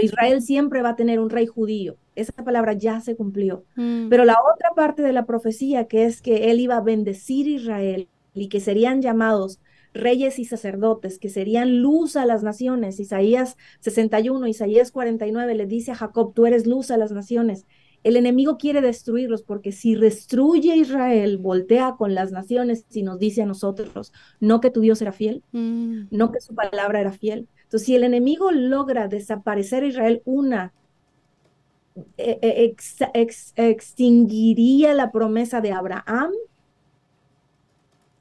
[0.00, 1.96] Israel siempre va a tener un rey judío.
[2.14, 3.64] Esa palabra ya se cumplió.
[3.76, 4.08] Mm.
[4.08, 8.08] Pero la otra parte de la profecía, que es que él iba a bendecir Israel
[8.34, 9.60] y que serían llamados
[9.94, 12.98] reyes y sacerdotes, que serían luz a las naciones.
[13.00, 17.66] Isaías 61, Isaías 49 le dice a Jacob, tú eres luz a las naciones.
[18.02, 23.42] El enemigo quiere destruirlos porque si destruye Israel, voltea con las naciones y nos dice
[23.42, 26.08] a nosotros, no que tu Dios era fiel, mm.
[26.10, 27.48] no que su palabra era fiel.
[27.72, 30.74] Entonces, si el enemigo logra desaparecer Israel, una,
[32.18, 36.32] e, e, extinguiría la promesa de Abraham.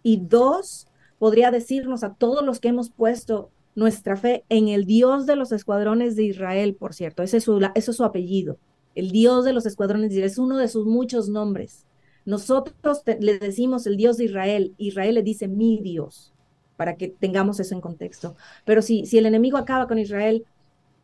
[0.03, 0.87] Y dos,
[1.19, 5.51] podría decirnos a todos los que hemos puesto nuestra fe en el Dios de los
[5.51, 8.57] escuadrones de Israel, por cierto, ese es su, es su apellido
[8.95, 11.85] el Dios de los escuadrones de Israel, es uno de sus muchos nombres.
[12.25, 16.33] Nosotros le decimos el Dios de Israel, Israel le dice mi Dios,
[16.81, 18.35] para que tengamos eso en contexto.
[18.65, 20.45] Pero si, si el enemigo acaba con Israel,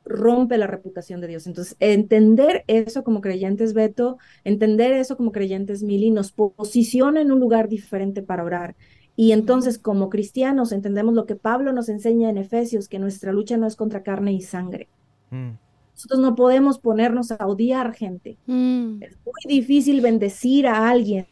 [0.04, 1.46] rompe la reputación de Dios.
[1.46, 7.40] Entonces, entender eso como creyentes, Beto, entender eso como creyentes, Mili, nos posiciona en un
[7.40, 8.76] lugar diferente para orar.
[9.16, 13.56] Y entonces, como cristianos, entendemos lo que Pablo nos enseña en Efesios, que nuestra lucha
[13.56, 14.90] no es contra carne y sangre.
[15.30, 15.52] Mm.
[15.94, 18.40] Nosotros no podemos ponernos a odiar gente.
[18.48, 19.04] Mm.
[19.04, 21.28] Es muy difícil bendecir a alguien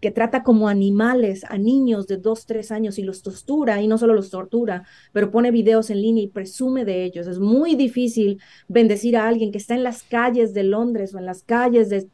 [0.00, 3.98] que trata como animales a niños de dos, tres años y los tortura, y no
[3.98, 7.26] solo los tortura, pero pone videos en línea y presume de ellos.
[7.26, 11.26] Es muy difícil bendecir a alguien que está en las calles de Londres o en
[11.26, 12.08] las calles de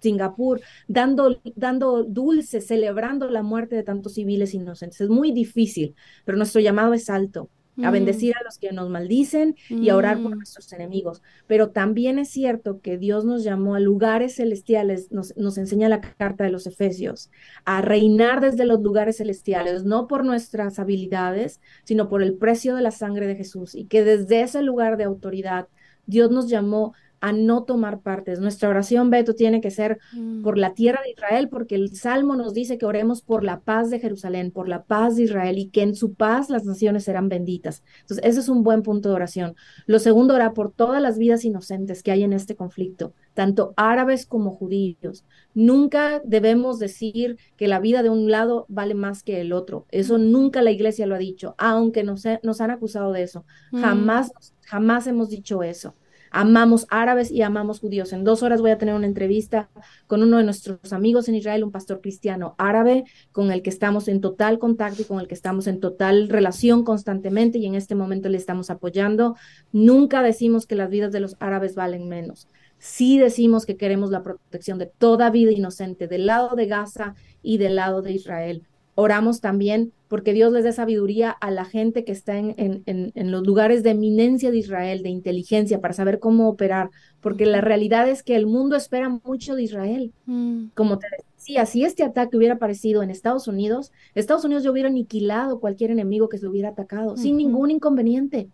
[0.00, 5.00] Singapur, dando, dando dulces, celebrando la muerte de tantos civiles inocentes.
[5.00, 5.94] Es muy difícil,
[6.24, 7.50] pero nuestro llamado es alto
[7.82, 10.38] a bendecir a los que nos maldicen y a orar por mm.
[10.38, 11.22] nuestros enemigos.
[11.46, 16.00] Pero también es cierto que Dios nos llamó a lugares celestiales, nos, nos, enseña la
[16.00, 17.30] carta de los Efesios,
[17.64, 22.82] a reinar desde los lugares celestiales, no por nuestras habilidades, sino por el precio de
[22.82, 23.74] la sangre de Jesús.
[23.74, 25.68] Y que desde ese lugar de autoridad,
[26.06, 26.94] Dios nos llamó
[27.26, 28.38] a no tomar partes.
[28.38, 30.42] Nuestra oración, Beto, tiene que ser mm.
[30.44, 33.90] por la tierra de Israel, porque el Salmo nos dice que oremos por la paz
[33.90, 37.28] de Jerusalén, por la paz de Israel y que en su paz las naciones serán
[37.28, 37.82] benditas.
[38.02, 39.56] Entonces, ese es un buen punto de oración.
[39.86, 44.24] Lo segundo, orar por todas las vidas inocentes que hay en este conflicto, tanto árabes
[44.24, 45.24] como judíos.
[45.52, 49.86] Nunca debemos decir que la vida de un lado vale más que el otro.
[49.90, 53.44] Eso nunca la iglesia lo ha dicho, aunque nos, nos han acusado de eso.
[53.72, 53.80] Mm.
[53.80, 54.30] Jamás,
[54.62, 55.96] jamás hemos dicho eso
[56.30, 58.12] amamos árabes y amamos judíos.
[58.12, 59.68] En dos horas voy a tener una entrevista
[60.06, 64.08] con uno de nuestros amigos en Israel, un pastor cristiano árabe, con el que estamos
[64.08, 67.94] en total contacto y con el que estamos en total relación constantemente y en este
[67.94, 69.36] momento le estamos apoyando.
[69.72, 72.48] Nunca decimos que las vidas de los árabes valen menos.
[72.78, 77.58] Sí decimos que queremos la protección de toda vida inocente del lado de Gaza y
[77.58, 78.66] del lado de Israel.
[78.98, 83.46] Oramos también porque Dios les dé sabiduría a la gente que está en, en, los
[83.46, 88.22] lugares de eminencia de Israel, de inteligencia, para saber cómo operar, porque la realidad es
[88.22, 90.12] que el mundo espera mucho de Israel.
[90.24, 90.68] Mm.
[90.74, 94.88] Como te decía, si este ataque hubiera aparecido en Estados Unidos, Estados Unidos ya hubiera
[94.88, 98.48] aniquilado cualquier enemigo que se hubiera atacado, sin ningún inconveniente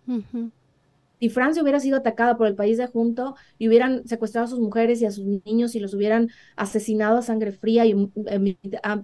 [1.23, 4.59] si Francia hubiera sido atacada por el país de junto y hubieran secuestrado a sus
[4.59, 8.11] mujeres y a sus niños y los hubieran asesinado a sangre fría y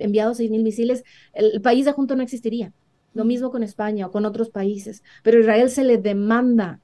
[0.00, 2.72] enviado seis mil misiles, el país de junto no existiría.
[3.14, 5.04] Lo mismo con España o con otros países.
[5.22, 6.80] Pero a Israel se le demanda,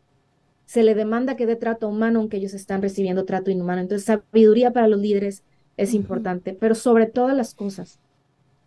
[0.67, 3.81] se le demanda que dé trato humano aunque ellos están recibiendo trato inhumano.
[3.81, 5.43] Entonces, sabiduría para los líderes
[5.77, 7.99] es importante, pero sobre todas las cosas,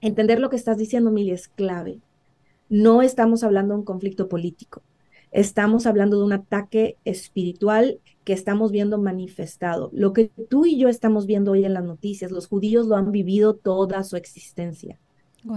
[0.02, 2.02] entender lo que estás diciendo, Mili, es clave.
[2.68, 4.84] No estamos hablando de un conflicto político
[5.32, 9.90] estamos hablando de un ataque espiritual que estamos viendo manifestado.
[9.94, 13.12] Lo que tú y yo estamos viendo hoy en las noticias, los judíos lo han
[13.12, 15.00] vivido toda su existencia,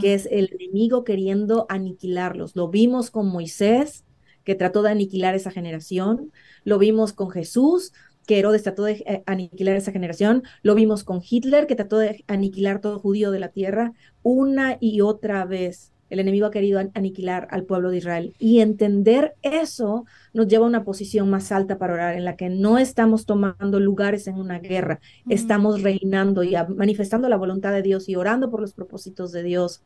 [0.01, 2.55] que es el enemigo queriendo aniquilarlos.
[2.55, 4.05] Lo vimos con Moisés,
[4.45, 6.33] que trató de aniquilar esa generación,
[6.65, 7.93] lo vimos con Jesús,
[8.27, 12.25] que Herodes trató de eh, aniquilar esa generación, lo vimos con Hitler, que trató de
[12.29, 17.49] aniquilar todo judío de la tierra, una y otra vez el enemigo ha querido aniquilar
[17.51, 18.35] al pueblo de Israel.
[18.39, 22.51] Y entender eso nos lleva a una posición más alta para orar, en la que
[22.51, 28.09] no estamos tomando lugares en una guerra, estamos reinando y manifestando la voluntad de Dios
[28.09, 29.83] y orando por los propósitos de Dios.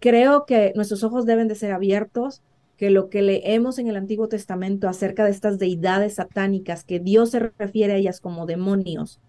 [0.00, 2.42] creo que nuestros ojos deben de ser abiertos,
[2.76, 7.30] que lo que leemos en el Antiguo Testamento acerca de estas deidades satánicas, que Dios
[7.30, 9.20] se refiere a ellas como demonios,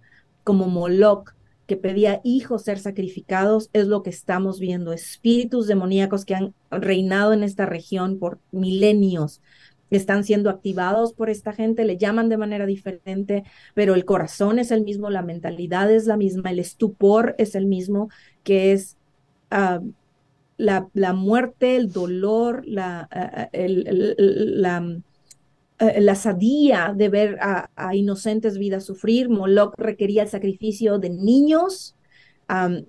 [0.43, 1.34] como Moloch,
[1.67, 7.33] que pedía hijos ser sacrificados, es lo que estamos viendo, espíritus demoníacos que han reinado
[7.33, 9.41] en esta región por milenios,
[9.89, 14.71] están siendo activados por esta gente, le llaman de manera diferente, pero el corazón es
[14.71, 18.09] el mismo, la mentalidad es la misma, el estupor es el mismo,
[18.43, 18.97] que es
[19.51, 19.81] ah,
[20.57, 24.99] la, la, muerte, el dolor, la, ah, la
[25.79, 29.29] eh, la sadía de ver a, inocentes vidas sufrir.
[29.29, 31.95] Moloch requería el sacrificio de niños,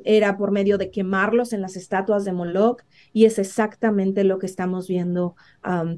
[0.05, 2.83] era por medio de quemarlos en las estatuas de Moloch,
[3.15, 5.35] y es exactamente lo que estamos viendo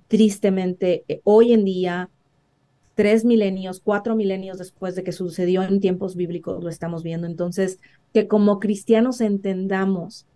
[0.06, 2.10] tristemente eh, hoy en día.
[2.94, 7.28] Tres milenios, cuatro milenios después de que sucedió en tiempos bíblicos, lo estamos viendo.
[7.28, 7.78] Entonces,
[8.12, 10.26] que como cristianos entendamos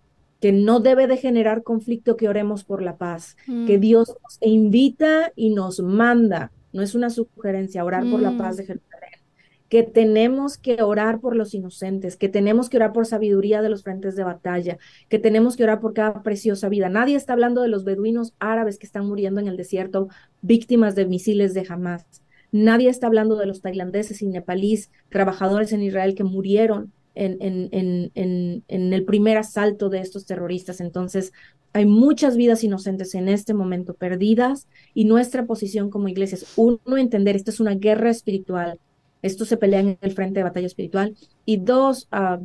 [0.43, 3.81] que no debe de generar conflicto que oremos por la paz, que mm.
[3.81, 8.59] Dios nos invita y nos manda, no es una sugerencia, orar por la paz mm.
[8.59, 9.11] de Jerusalén,
[9.69, 13.85] que tenemos que orar por los inocentes, que tenemos que orar por sabiduría de los
[13.85, 14.79] frentes de batalla,
[15.09, 16.89] que tenemos que orar por cada preciosa vida.
[16.89, 20.09] Nadie está hablando de los beduinos árabes que están muriendo en el desierto,
[20.41, 22.05] víctimas de misiles de Hamas.
[22.51, 28.13] Nadie está hablando de los tailandeses y nepalíes, trabajadores en Israel que murieron en,
[28.69, 30.81] el primer asalto de estos terroristas.
[30.81, 31.33] Entonces,
[31.73, 36.97] hay muchas vidas inocentes en este momento perdidas y nuestra posición como iglesia es, uno,
[36.97, 38.79] entender, esto es una guerra espiritual,
[39.23, 42.45] esto se pelea en el frente de batalla espiritual, y dos, uh,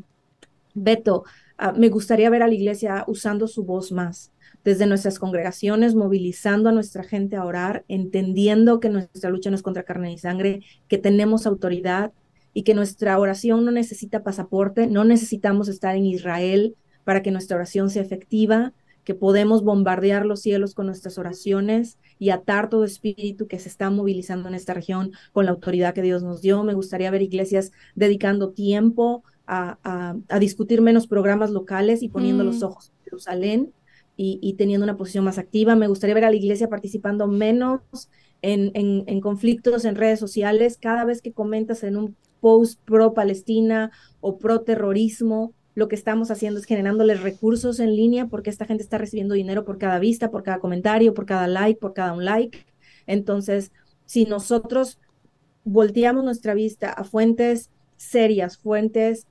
[0.74, 1.24] Beto,
[1.58, 4.32] ah, me gustaría ver a la iglesia usando su voz más
[4.64, 9.64] desde nuestras congregaciones, movilizando a nuestra gente a orar, entendiendo que nuestra lucha no es
[9.64, 12.12] contra carne y sangre, que tenemos autoridad,
[12.58, 17.56] y que nuestra oración no necesita pasaporte, no necesitamos estar en Israel para que nuestra
[17.56, 23.46] oración sea efectiva, que podemos bombardear los cielos con nuestras oraciones y atar todo espíritu
[23.46, 26.64] que se está movilizando en esta región con la autoridad que Dios nos dio.
[26.64, 32.66] Me gustaría ver iglesias dedicando tiempo a, discutir menos programas locales y poniendo los mm.
[32.66, 33.74] ojos en Jerusalén
[34.16, 35.76] y, teniendo una posición más activa.
[35.76, 37.82] Me gustaría ver a la iglesia participando menos
[38.42, 40.80] en, en, conflictos en redes sociales.
[40.82, 46.32] Cada vez que comentas en un post pro Palestina o pro terrorismo, lo que estamos
[46.32, 50.32] haciendo es generándoles recursos en línea porque esta gente está recibiendo dinero por cada vista,
[50.32, 52.66] por cada comentario, por cada like, por cada un like.
[53.06, 53.72] Entonces,
[54.06, 55.00] si nosotros
[55.64, 59.28] volteamos nuestra vista a fuentes serias, fuentes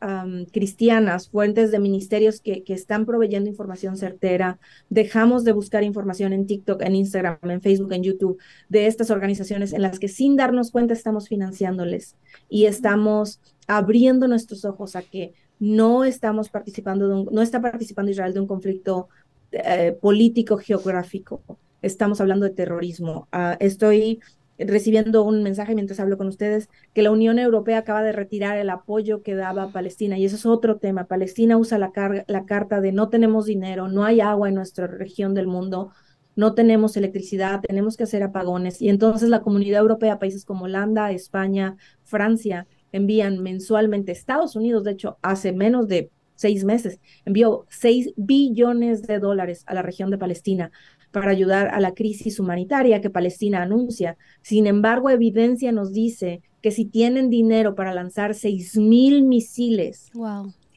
[0.53, 4.59] cristianas, fuentes de ministerios que, que, están proveyendo información certera.
[4.91, 8.39] Dejamos de buscar información en TikTok, en Instagram, en Facebook, en YouTube,
[8.69, 12.17] de estas organizaciones en las que sin darnos cuenta estamos financiándoles
[12.49, 18.35] y estamos abriendo nuestros ojos a que no estamos participando, de no está participando Israel
[18.35, 19.09] de un conflicto
[19.53, 21.41] eh, político geográfico.
[21.83, 23.29] Estamos hablando de terrorismo.
[23.33, 24.21] Ah, estoy
[24.59, 28.71] recibiendo un mensaje mientras hablo con ustedes que la Unión Europea acaba de retirar el
[28.71, 31.05] apoyo que daba a Palestina y eso es otro tema.
[31.05, 31.93] Palestina usa la,
[32.27, 35.91] la carta de no tenemos dinero, no hay agua en nuestra región del mundo,
[36.37, 41.11] no tenemos electricidad, tenemos que hacer apagones y entonces la comunidad europea, países como Holanda,
[41.11, 48.13] España, Francia, envían mensualmente, Estados Unidos, de hecho, hace menos de seis meses, envió seis
[48.17, 50.71] billones de dólares a la región de Palestina
[51.17, 54.19] para ayudar a la crisis humanitaria que Palestina anuncia.
[54.43, 60.11] Sin embargo, evidencia nos dice que si tienen dinero para lanzar seis mil misiles,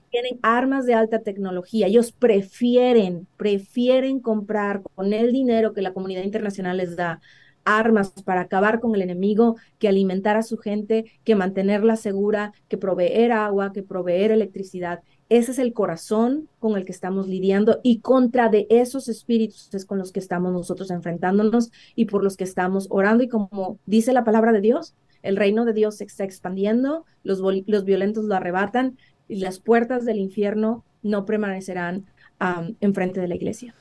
[0.10, 6.24] tienen armas de alta tecnología, ellos prefieren, prefieren comprar con el dinero que la comunidad
[6.24, 7.20] internacional les da
[7.66, 12.78] armas para acabar con el enemigo, que alimentar a su gente, que mantenerla segura, que
[12.78, 15.02] proveer agua, que proveer electricidad.
[15.30, 19.86] Ese es el corazón con el que estamos lidiando y contra de esos espíritus es
[19.86, 23.24] con los que estamos nosotros enfrentándonos y por los que estamos orando.
[23.24, 27.42] Y como dice la palabra de Dios, el reino de Dios se está expandiendo, los,
[27.68, 32.08] los violentos lo arrebatan y las puertas del infierno no permanecerán
[32.40, 33.76] en enfrente de la iglesia.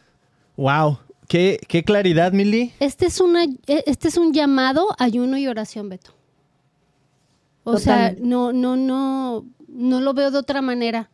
[0.58, 2.72] Wow, qué, qué claridad, Milly.
[2.78, 6.12] Este es una, e, este es un llamado, ayuno y oración, Beto.
[7.64, 11.10] O sea, no, no, no, no lo veo de otra manera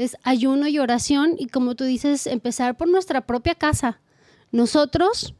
[0.00, 4.00] es ayuno y oración y como tú dices, empezar por nuestra propia casa.
[4.50, 5.34] Nosotros,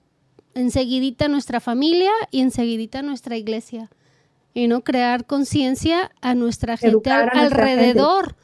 [0.54, 3.90] enseguidita nuestra familia y enseguidita nuestra iglesia.
[4.52, 8.36] Y no crear conciencia a nuestra gente alrededor.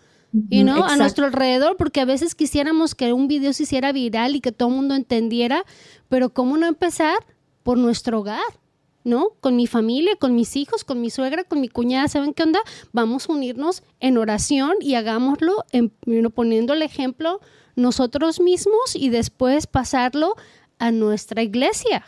[0.48, 4.36] Y no, a nuestro alrededor, porque a veces quisiéramos que un video se hiciera viral
[4.36, 5.64] y que todo el mundo entendiera,
[6.08, 7.18] pero ¿cómo no empezar?
[7.62, 8.40] Por nuestro hogar.
[9.06, 9.30] ¿No?
[9.40, 12.58] Con mi familia, con mis hijos, con mi suegra, con mi cuñada, ¿saben qué onda?
[12.92, 15.90] Vamos a unirnos en oración y hagámoslo en,
[16.34, 17.40] poniendo el ejemplo
[17.76, 20.34] nosotros mismos y después pasarlo
[20.80, 22.04] a nuestra iglesia,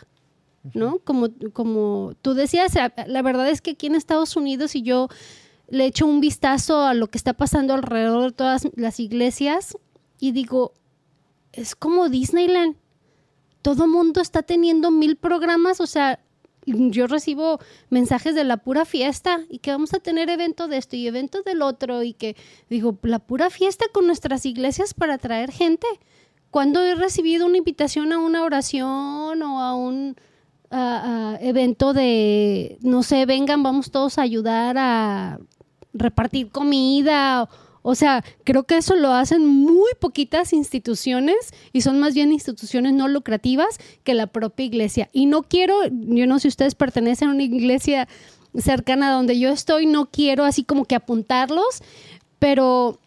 [0.73, 0.99] ¿no?
[0.99, 2.73] Como, como tú decías,
[3.07, 5.07] la verdad es que aquí en Estados Unidos y yo
[5.69, 9.77] le echo un vistazo a lo que está pasando alrededor de todas las iglesias
[10.19, 10.73] y digo,
[11.53, 12.75] es como Disneyland.
[13.61, 16.19] Todo mundo está teniendo mil programas, o sea,
[16.91, 17.59] yo recibo
[17.89, 21.41] mensajes de la pura fiesta y que vamos a tener evento de esto y evento
[21.41, 22.35] del otro y que
[22.69, 25.87] digo, la pura fiesta con nuestras iglesias para atraer gente.
[26.51, 30.15] Cuando he recibido una invitación a una oración o a un
[31.41, 35.39] evento de, no sé, vengan, vamos todos a ayudar a
[35.93, 37.49] repartir comida o
[37.95, 43.07] sea, creo que eso lo hacen muy poquitas instituciones y son más bien instituciones no
[43.07, 45.09] lucrativas que la propia iglesia.
[45.13, 48.07] Y no quiero, yo no sé si ustedes pertenecen a una iglesia
[48.57, 51.81] cercana a donde yo estoy, no quiero así como que apuntarlos,
[52.39, 52.99] pero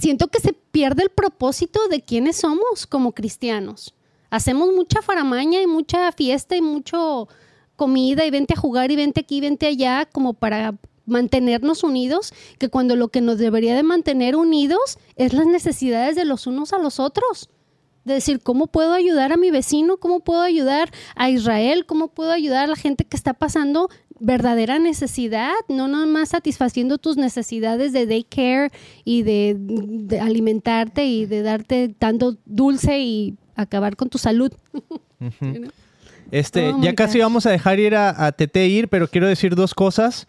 [0.00, 3.94] siento que se pierde el propósito de quiénes somos como cristianos.
[4.30, 7.28] Hacemos mucha faramaña y mucha fiesta y mucho
[7.76, 10.74] comida y vente a jugar y vente aquí, vente allá, como para
[11.08, 16.24] mantenernos unidos, que cuando lo que nos debería de mantener unidos es las necesidades de
[16.24, 17.50] los unos a los otros.
[18.04, 19.98] De decir, ¿cómo puedo ayudar a mi vecino?
[19.98, 21.84] ¿Cómo puedo ayudar a Israel?
[21.84, 25.52] ¿Cómo puedo ayudar a la gente que está pasando verdadera necesidad?
[25.68, 28.70] No nomás satisfaciendo tus necesidades de daycare
[29.04, 34.52] y de, alimentarte y de darte tanto dulce y acabar con tu salud.
[36.30, 39.54] Este, oh ya casi vamos a dejar ir a, a Tete ir, pero quiero decir
[39.54, 40.26] dos cosas.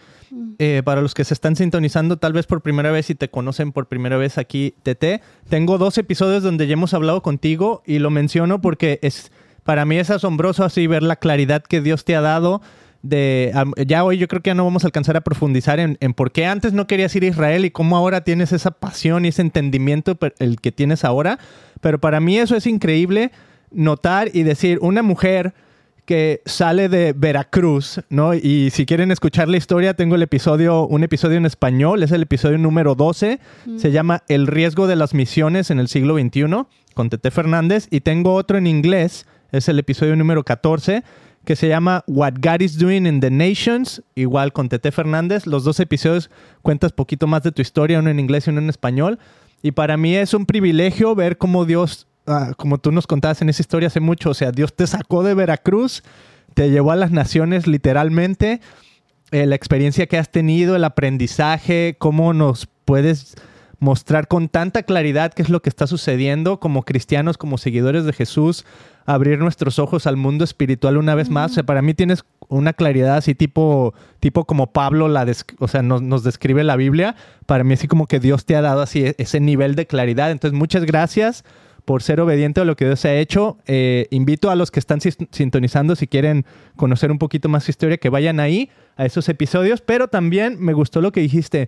[0.59, 3.71] Eh, para los que se están sintonizando tal vez por primera vez y te conocen
[3.71, 8.09] por primera vez aquí, Tete, tengo dos episodios donde ya hemos hablado contigo y lo
[8.09, 9.31] menciono porque es
[9.63, 12.61] para mí es asombroso así ver la claridad que Dios te ha dado.
[13.01, 13.53] De,
[13.87, 16.31] ya hoy yo creo que ya no vamos a alcanzar a profundizar en, en por
[16.31, 19.41] qué antes no querías ir a Israel y cómo ahora tienes esa pasión y ese
[19.41, 21.39] entendimiento el que tienes ahora.
[21.81, 23.31] Pero para mí eso es increíble
[23.71, 25.53] notar y decir, una mujer
[26.09, 28.33] que sale de Veracruz, ¿no?
[28.33, 32.23] Y si quieren escuchar la historia, tengo el episodio, un episodio en español, es el
[32.23, 33.39] episodio número 12,
[33.77, 38.01] se llama El riesgo de las misiones en el siglo XXI, con Tete Fernández, y
[38.01, 41.03] tengo otro en inglés, es el episodio número 14,
[41.45, 45.45] que se llama What God is Doing in the Nations, igual con Tete Fernández.
[45.45, 46.31] Los dos episodios
[46.63, 49.19] cuentas poquito más de tu historia, uno en inglés y uno en español.
[49.61, 53.49] Y para mí es un privilegio ver cómo Dios Ah, como tú nos contabas en
[53.49, 56.03] esa historia hace mucho, o sea, Dios te sacó de Veracruz,
[56.53, 58.61] te llevó a las naciones literalmente,
[59.31, 63.33] eh, la experiencia que has tenido, el aprendizaje, cómo nos puedes
[63.79, 68.13] mostrar con tanta claridad qué es lo que está sucediendo como cristianos, como seguidores de
[68.13, 68.63] Jesús,
[69.07, 71.49] abrir nuestros ojos al mundo espiritual una vez más.
[71.51, 75.25] O sea, para mí tienes una claridad así tipo, tipo como Pablo la
[75.57, 77.15] o sea, nos, nos, describe la Biblia.
[77.47, 80.29] Para mí así como que Dios te ha dado así e-, ese nivel de claridad.
[80.29, 81.43] Entonces, muchas gracias
[81.89, 83.57] por ser obediente a lo que Dios ha hecho.
[83.65, 88.09] Eh, invito a los que están sintonizando, si quieren conocer un poquito más historia, que
[88.09, 89.81] vayan ahí a esos episodios.
[89.81, 91.67] Pero también me gustó lo que dijiste,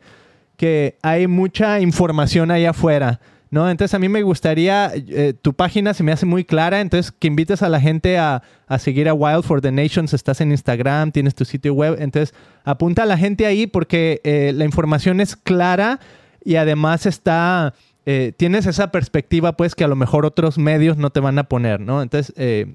[0.57, 3.19] que hay mucha información ahí afuera.
[3.49, 3.67] ¿no?
[3.67, 7.26] Entonces a mí me gustaría, eh, tu página se me hace muy clara, entonces que
[7.26, 8.43] invites a la gente a,
[8.78, 13.01] seguir a Wild for the Nations, estás en Instagram, tienes tu sitio web, entonces apunta
[13.01, 15.99] a la gente ahí porque eh, la información es clara
[16.45, 17.74] y además está
[18.06, 21.43] eh, tienes esa perspectiva, pues, que a lo mejor otros medios no te van a
[21.43, 22.02] poner, ¿no?
[22.02, 22.74] Entonces, eh,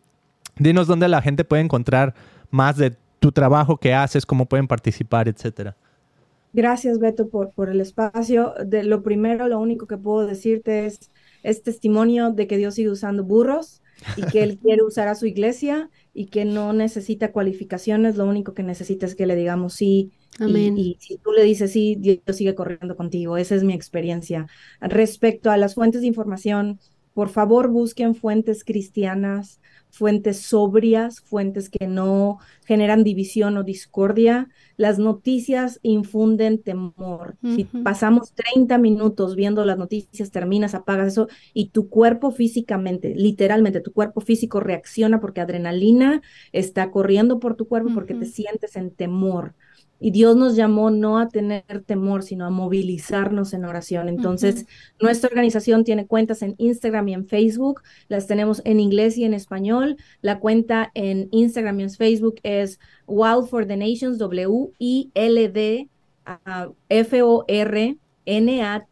[0.57, 2.15] dinos dónde la gente puede encontrar
[2.51, 5.77] más de tu trabajo que haces, cómo pueden participar, etcétera.
[6.53, 8.55] Gracias, Beto, por, por el espacio.
[8.65, 11.11] De lo primero, lo único que puedo decirte es,
[11.43, 13.83] es testimonio de que Dios sigue usando burros
[14.17, 18.55] y que Él quiere usar a su iglesia y que no necesita cualificaciones, lo único
[18.55, 22.55] que necesita es que le digamos sí y, si tú le dices sí, Dios sigue
[22.55, 23.37] corriendo contigo.
[23.37, 24.47] Esa es mi experiencia.
[24.81, 26.79] Respecto a las fuentes de información,
[27.15, 29.61] por favor busquen fuentes cristianas,
[29.91, 34.49] fuentes sobrias, fuentes que no generan división o discordia.
[34.77, 37.37] Las noticias infunden temor.
[37.43, 43.81] Si pasamos 30 minutos viendo las noticias, terminas, apagas eso y tu cuerpo físicamente, literalmente,
[43.81, 46.23] tu cuerpo físico reacciona porque adrenalina
[46.53, 49.55] está corriendo por tu cuerpo porque te sientes en temor.
[49.99, 54.09] Y Dios nos llamó no a tener temor, sino a movilizarnos en oración.
[54.09, 54.67] Entonces,
[55.01, 57.83] nuestra organización tiene cuentas en Instagram y en Facebook.
[58.09, 59.97] Las tenemos en inglés y en español.
[60.21, 65.89] La cuenta en Instagram y en Facebook es Wild for the Nations, W-I-L-D
[66.89, 67.97] F-O-R.
[68.27, 68.91] N-A-T-I-O-N-S,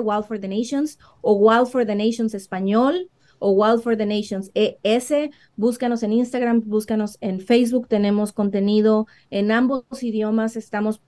[0.00, 4.50] Wild for the Nations, o Wild for the Nations español, o Wild for the Nations
[4.54, 5.30] ES.
[5.56, 7.88] Búscanos en Instagram, búscanos en Facebook.
[7.88, 10.56] Tenemos contenido en ambos idiomas.
[10.56, 11.00] Estamos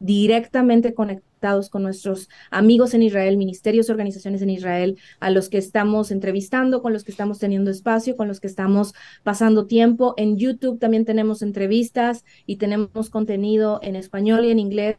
[0.00, 6.10] directamente conectados con nuestros amigos en Israel, ministerios, organizaciones en Israel, a los que estamos
[6.10, 10.14] entrevistando, con los que estamos teniendo espacio, con los que estamos pasando tiempo.
[10.16, 14.96] En YouTube también tenemos entrevistas y tenemos contenido en español y en inglés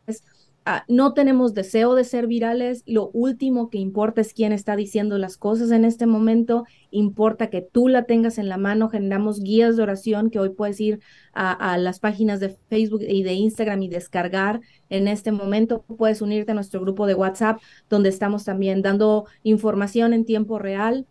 [0.68, 5.20] Ah, no tenemos deseo de ser virales, lo último que importa es quién está diciendo
[5.20, 9.78] las cosas en este momento, importa que tú la tengas en la mano, generamos guías
[9.78, 11.01] de oración que hoy puedes ir
[11.34, 14.59] a, las páginas de Facebook y de Instagram y descargar
[14.89, 20.13] en este momento, puedes unirte a nuestro grupo de WhatsApp donde estamos también dando información
[20.13, 21.05] en tiempo real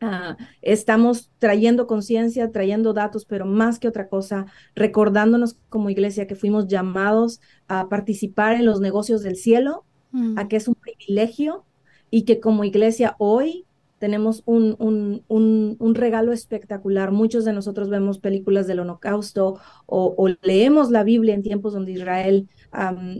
[0.00, 6.36] Ah, estamos trayendo conciencia, trayendo datos, pero más que otra cosa, recordándonos como iglesia que
[6.36, 10.38] fuimos llamados a participar en los negocios del cielo, mm.
[10.38, 11.66] a que es un privilegio
[12.10, 13.66] y que como iglesia hoy
[14.00, 17.12] tenemos un, un, un, regalo espectacular.
[17.12, 22.48] Muchos de nosotros vemos películas del holocausto o, leemos la Biblia en tiempos donde Israel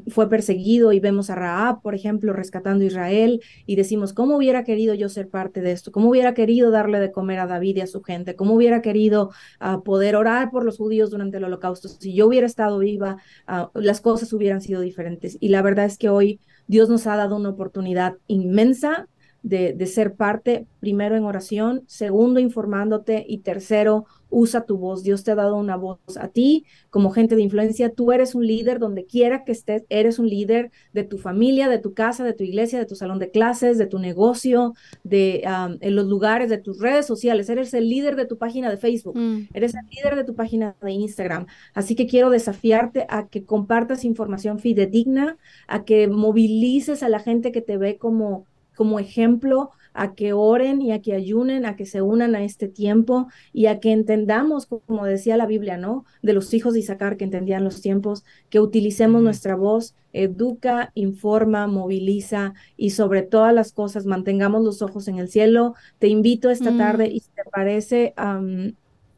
[0.08, 4.64] fue perseguido y vemos a Raab, por ejemplo, rescatando a Israel y decimos, ¿cómo hubiera
[4.64, 5.92] querido yo ser parte de esto?
[5.92, 8.36] ¿Cómo hubiera querido darle de comer a David y a su gente?
[8.36, 11.88] ¿Cómo hubiera querido ah, poder orar por los judíos durante el holocausto?
[11.88, 15.36] Si yo hubiera estado viva, ah, las cosas hubieran sido diferentes.
[15.40, 19.08] Y la verdad es que hoy Dios nos ha dado una oportunidad inmensa
[19.42, 25.02] de, ser parte, primero en oración, segundo informándote y tercero, usa tu voz.
[25.02, 27.92] Dios te ha dado una voz a ti como gente de influencia.
[27.92, 31.78] Tú eres un líder donde quiera que estés, eres un líder de tu familia, de
[31.78, 35.42] tu casa, de tu iglesia, de tu salón de clases, de tu negocio, de
[35.80, 37.48] en los lugares, de tus redes sociales.
[37.48, 39.48] Eres el líder de tu página de Facebook, mm.
[39.52, 41.46] eres el líder de tu página de Instagram.
[41.74, 47.52] Así que quiero desafiarte a que compartas información fidedigna, a que movilices a la gente
[47.52, 48.46] que te ve como
[48.80, 52.66] como ejemplo a que oren y a que ayunen, a que se unan a este
[52.66, 56.06] tiempo y a que entendamos, como decía la Biblia, ¿no?
[56.22, 61.66] De los hijos de Isaacar que entendían los tiempos, que utilicemos nuestra voz, educa, informa,
[61.66, 65.74] moviliza y sobre todas las cosas mantengamos los ojos en el cielo.
[65.98, 66.78] Te invito esta mm.
[66.78, 68.14] tarde y si te parece,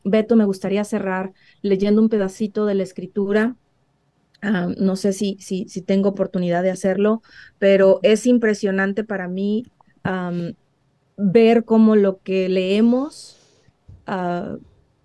[0.02, 3.54] Beto, me gustaría cerrar leyendo un pedacito de la escritura.
[4.42, 7.22] Ah, no sé si, si, si, tengo oportunidad de hacerlo,
[7.58, 9.64] pero es impresionante para mí
[11.16, 13.36] ver cómo lo que leemos
[14.08, 14.58] uh,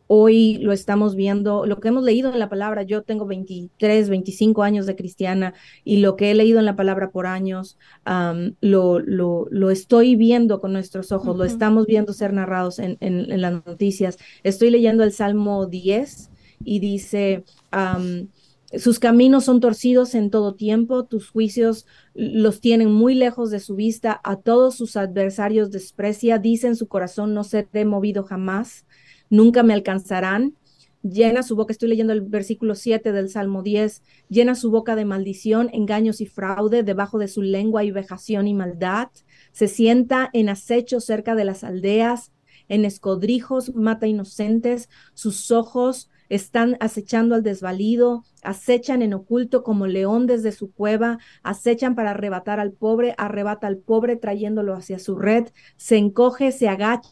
[0.09, 4.63] Hoy lo estamos viendo, lo que hemos leído en la palabra, yo tengo 23, 25
[4.63, 7.77] años de cristiana y lo que he leído en la palabra por años,
[8.61, 13.41] lo, lo, lo, estoy viendo con nuestros ojos, lo estamos viendo ser narrados en, en,
[13.41, 14.17] las noticias.
[14.43, 16.29] Estoy leyendo el Salmo 10
[16.63, 17.43] y dice,
[18.78, 23.76] sus caminos son torcidos en todo tiempo, tus juicios los tienen muy lejos de su
[23.76, 28.86] vista, a todos sus adversarios desprecia, dice en su corazón, no seré movido jamás
[29.30, 30.55] nunca me alcanzarán.
[31.03, 35.05] Llena su boca, estoy leyendo el versículo 7 del Salmo 10, llena su boca de
[35.05, 39.09] maldición, engaños y fraude, debajo de su lengua y vejación y maldad.
[39.51, 42.34] Se sienta en acecho cerca de las aldeas,
[42.68, 50.28] en escodrijos mata inocentes, sus ojos están acechando al desvalido, acechan en oculto como león
[50.28, 55.47] desde su cueva, acechan para arrebatar al pobre, arrebata al pobre trayéndolo hacia su red,
[55.78, 57.11] se encoge, se agacha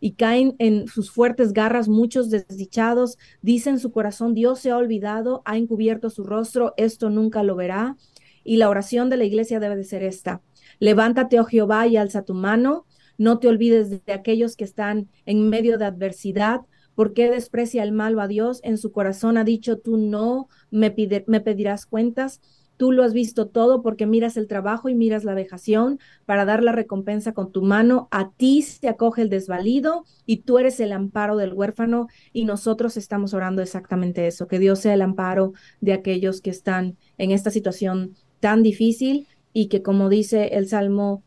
[0.00, 5.42] y caen en sus fuertes garras muchos desdichados, dicen su corazón, Dios se ha olvidado,
[5.44, 7.96] ha encubierto su rostro, esto nunca lo verá.
[8.42, 10.40] Y la oración de la iglesia debe de ser esta.
[10.78, 12.86] Levántate, oh Jehová, y alza tu mano.
[13.18, 16.62] No te olvides de aquellos que están en medio de adversidad.
[17.00, 18.60] Porque desprecia el malo a Dios?
[18.62, 20.94] En su corazón ha dicho, tú no me,
[21.26, 22.42] me pedirás cuentas.
[22.76, 26.62] Tú lo has visto todo porque miras el trabajo y miras la vejación para dar
[26.62, 28.08] la recompensa con tu mano.
[28.10, 32.98] A ti se acoge el desvalido y tú eres el amparo del huérfano y nosotros
[32.98, 37.50] estamos orando exactamente eso, que Dios sea el amparo de aquellos que están en esta
[37.50, 41.22] situación tan difícil y que como dice el Salmo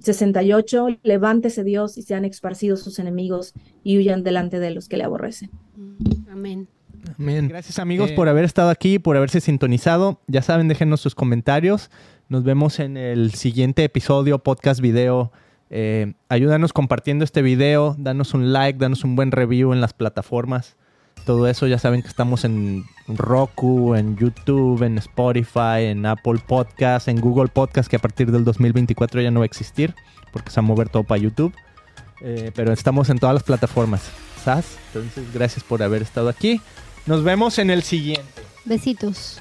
[0.00, 5.04] 68, levántese Dios y sean esparcidos sus enemigos y huyan delante de los que le
[5.04, 5.50] aborrecen.
[6.30, 6.68] Amén.
[7.48, 10.20] Gracias amigos por haber estado aquí, por haberse sintonizado.
[10.26, 11.90] Ya saben, déjenos sus comentarios.
[12.28, 15.32] Nos vemos en el siguiente episodio, podcast, video.
[15.70, 20.76] Eh, ayúdanos compartiendo este video, danos un like, danos un buen review en las plataformas.
[21.24, 27.08] Todo eso ya saben que estamos en Roku, en YouTube, en Spotify, en Apple Podcast,
[27.08, 29.94] en Google Podcast, que a partir del 2024 ya no va a existir,
[30.32, 31.54] porque se va a mover todo para YouTube.
[32.20, 34.02] Eh, pero estamos en todas las plataformas.
[34.44, 34.76] ¿Sas?
[34.88, 36.60] Entonces, gracias por haber estado aquí.
[37.06, 38.42] Nos vemos en el siguiente.
[38.64, 39.40] Besitos.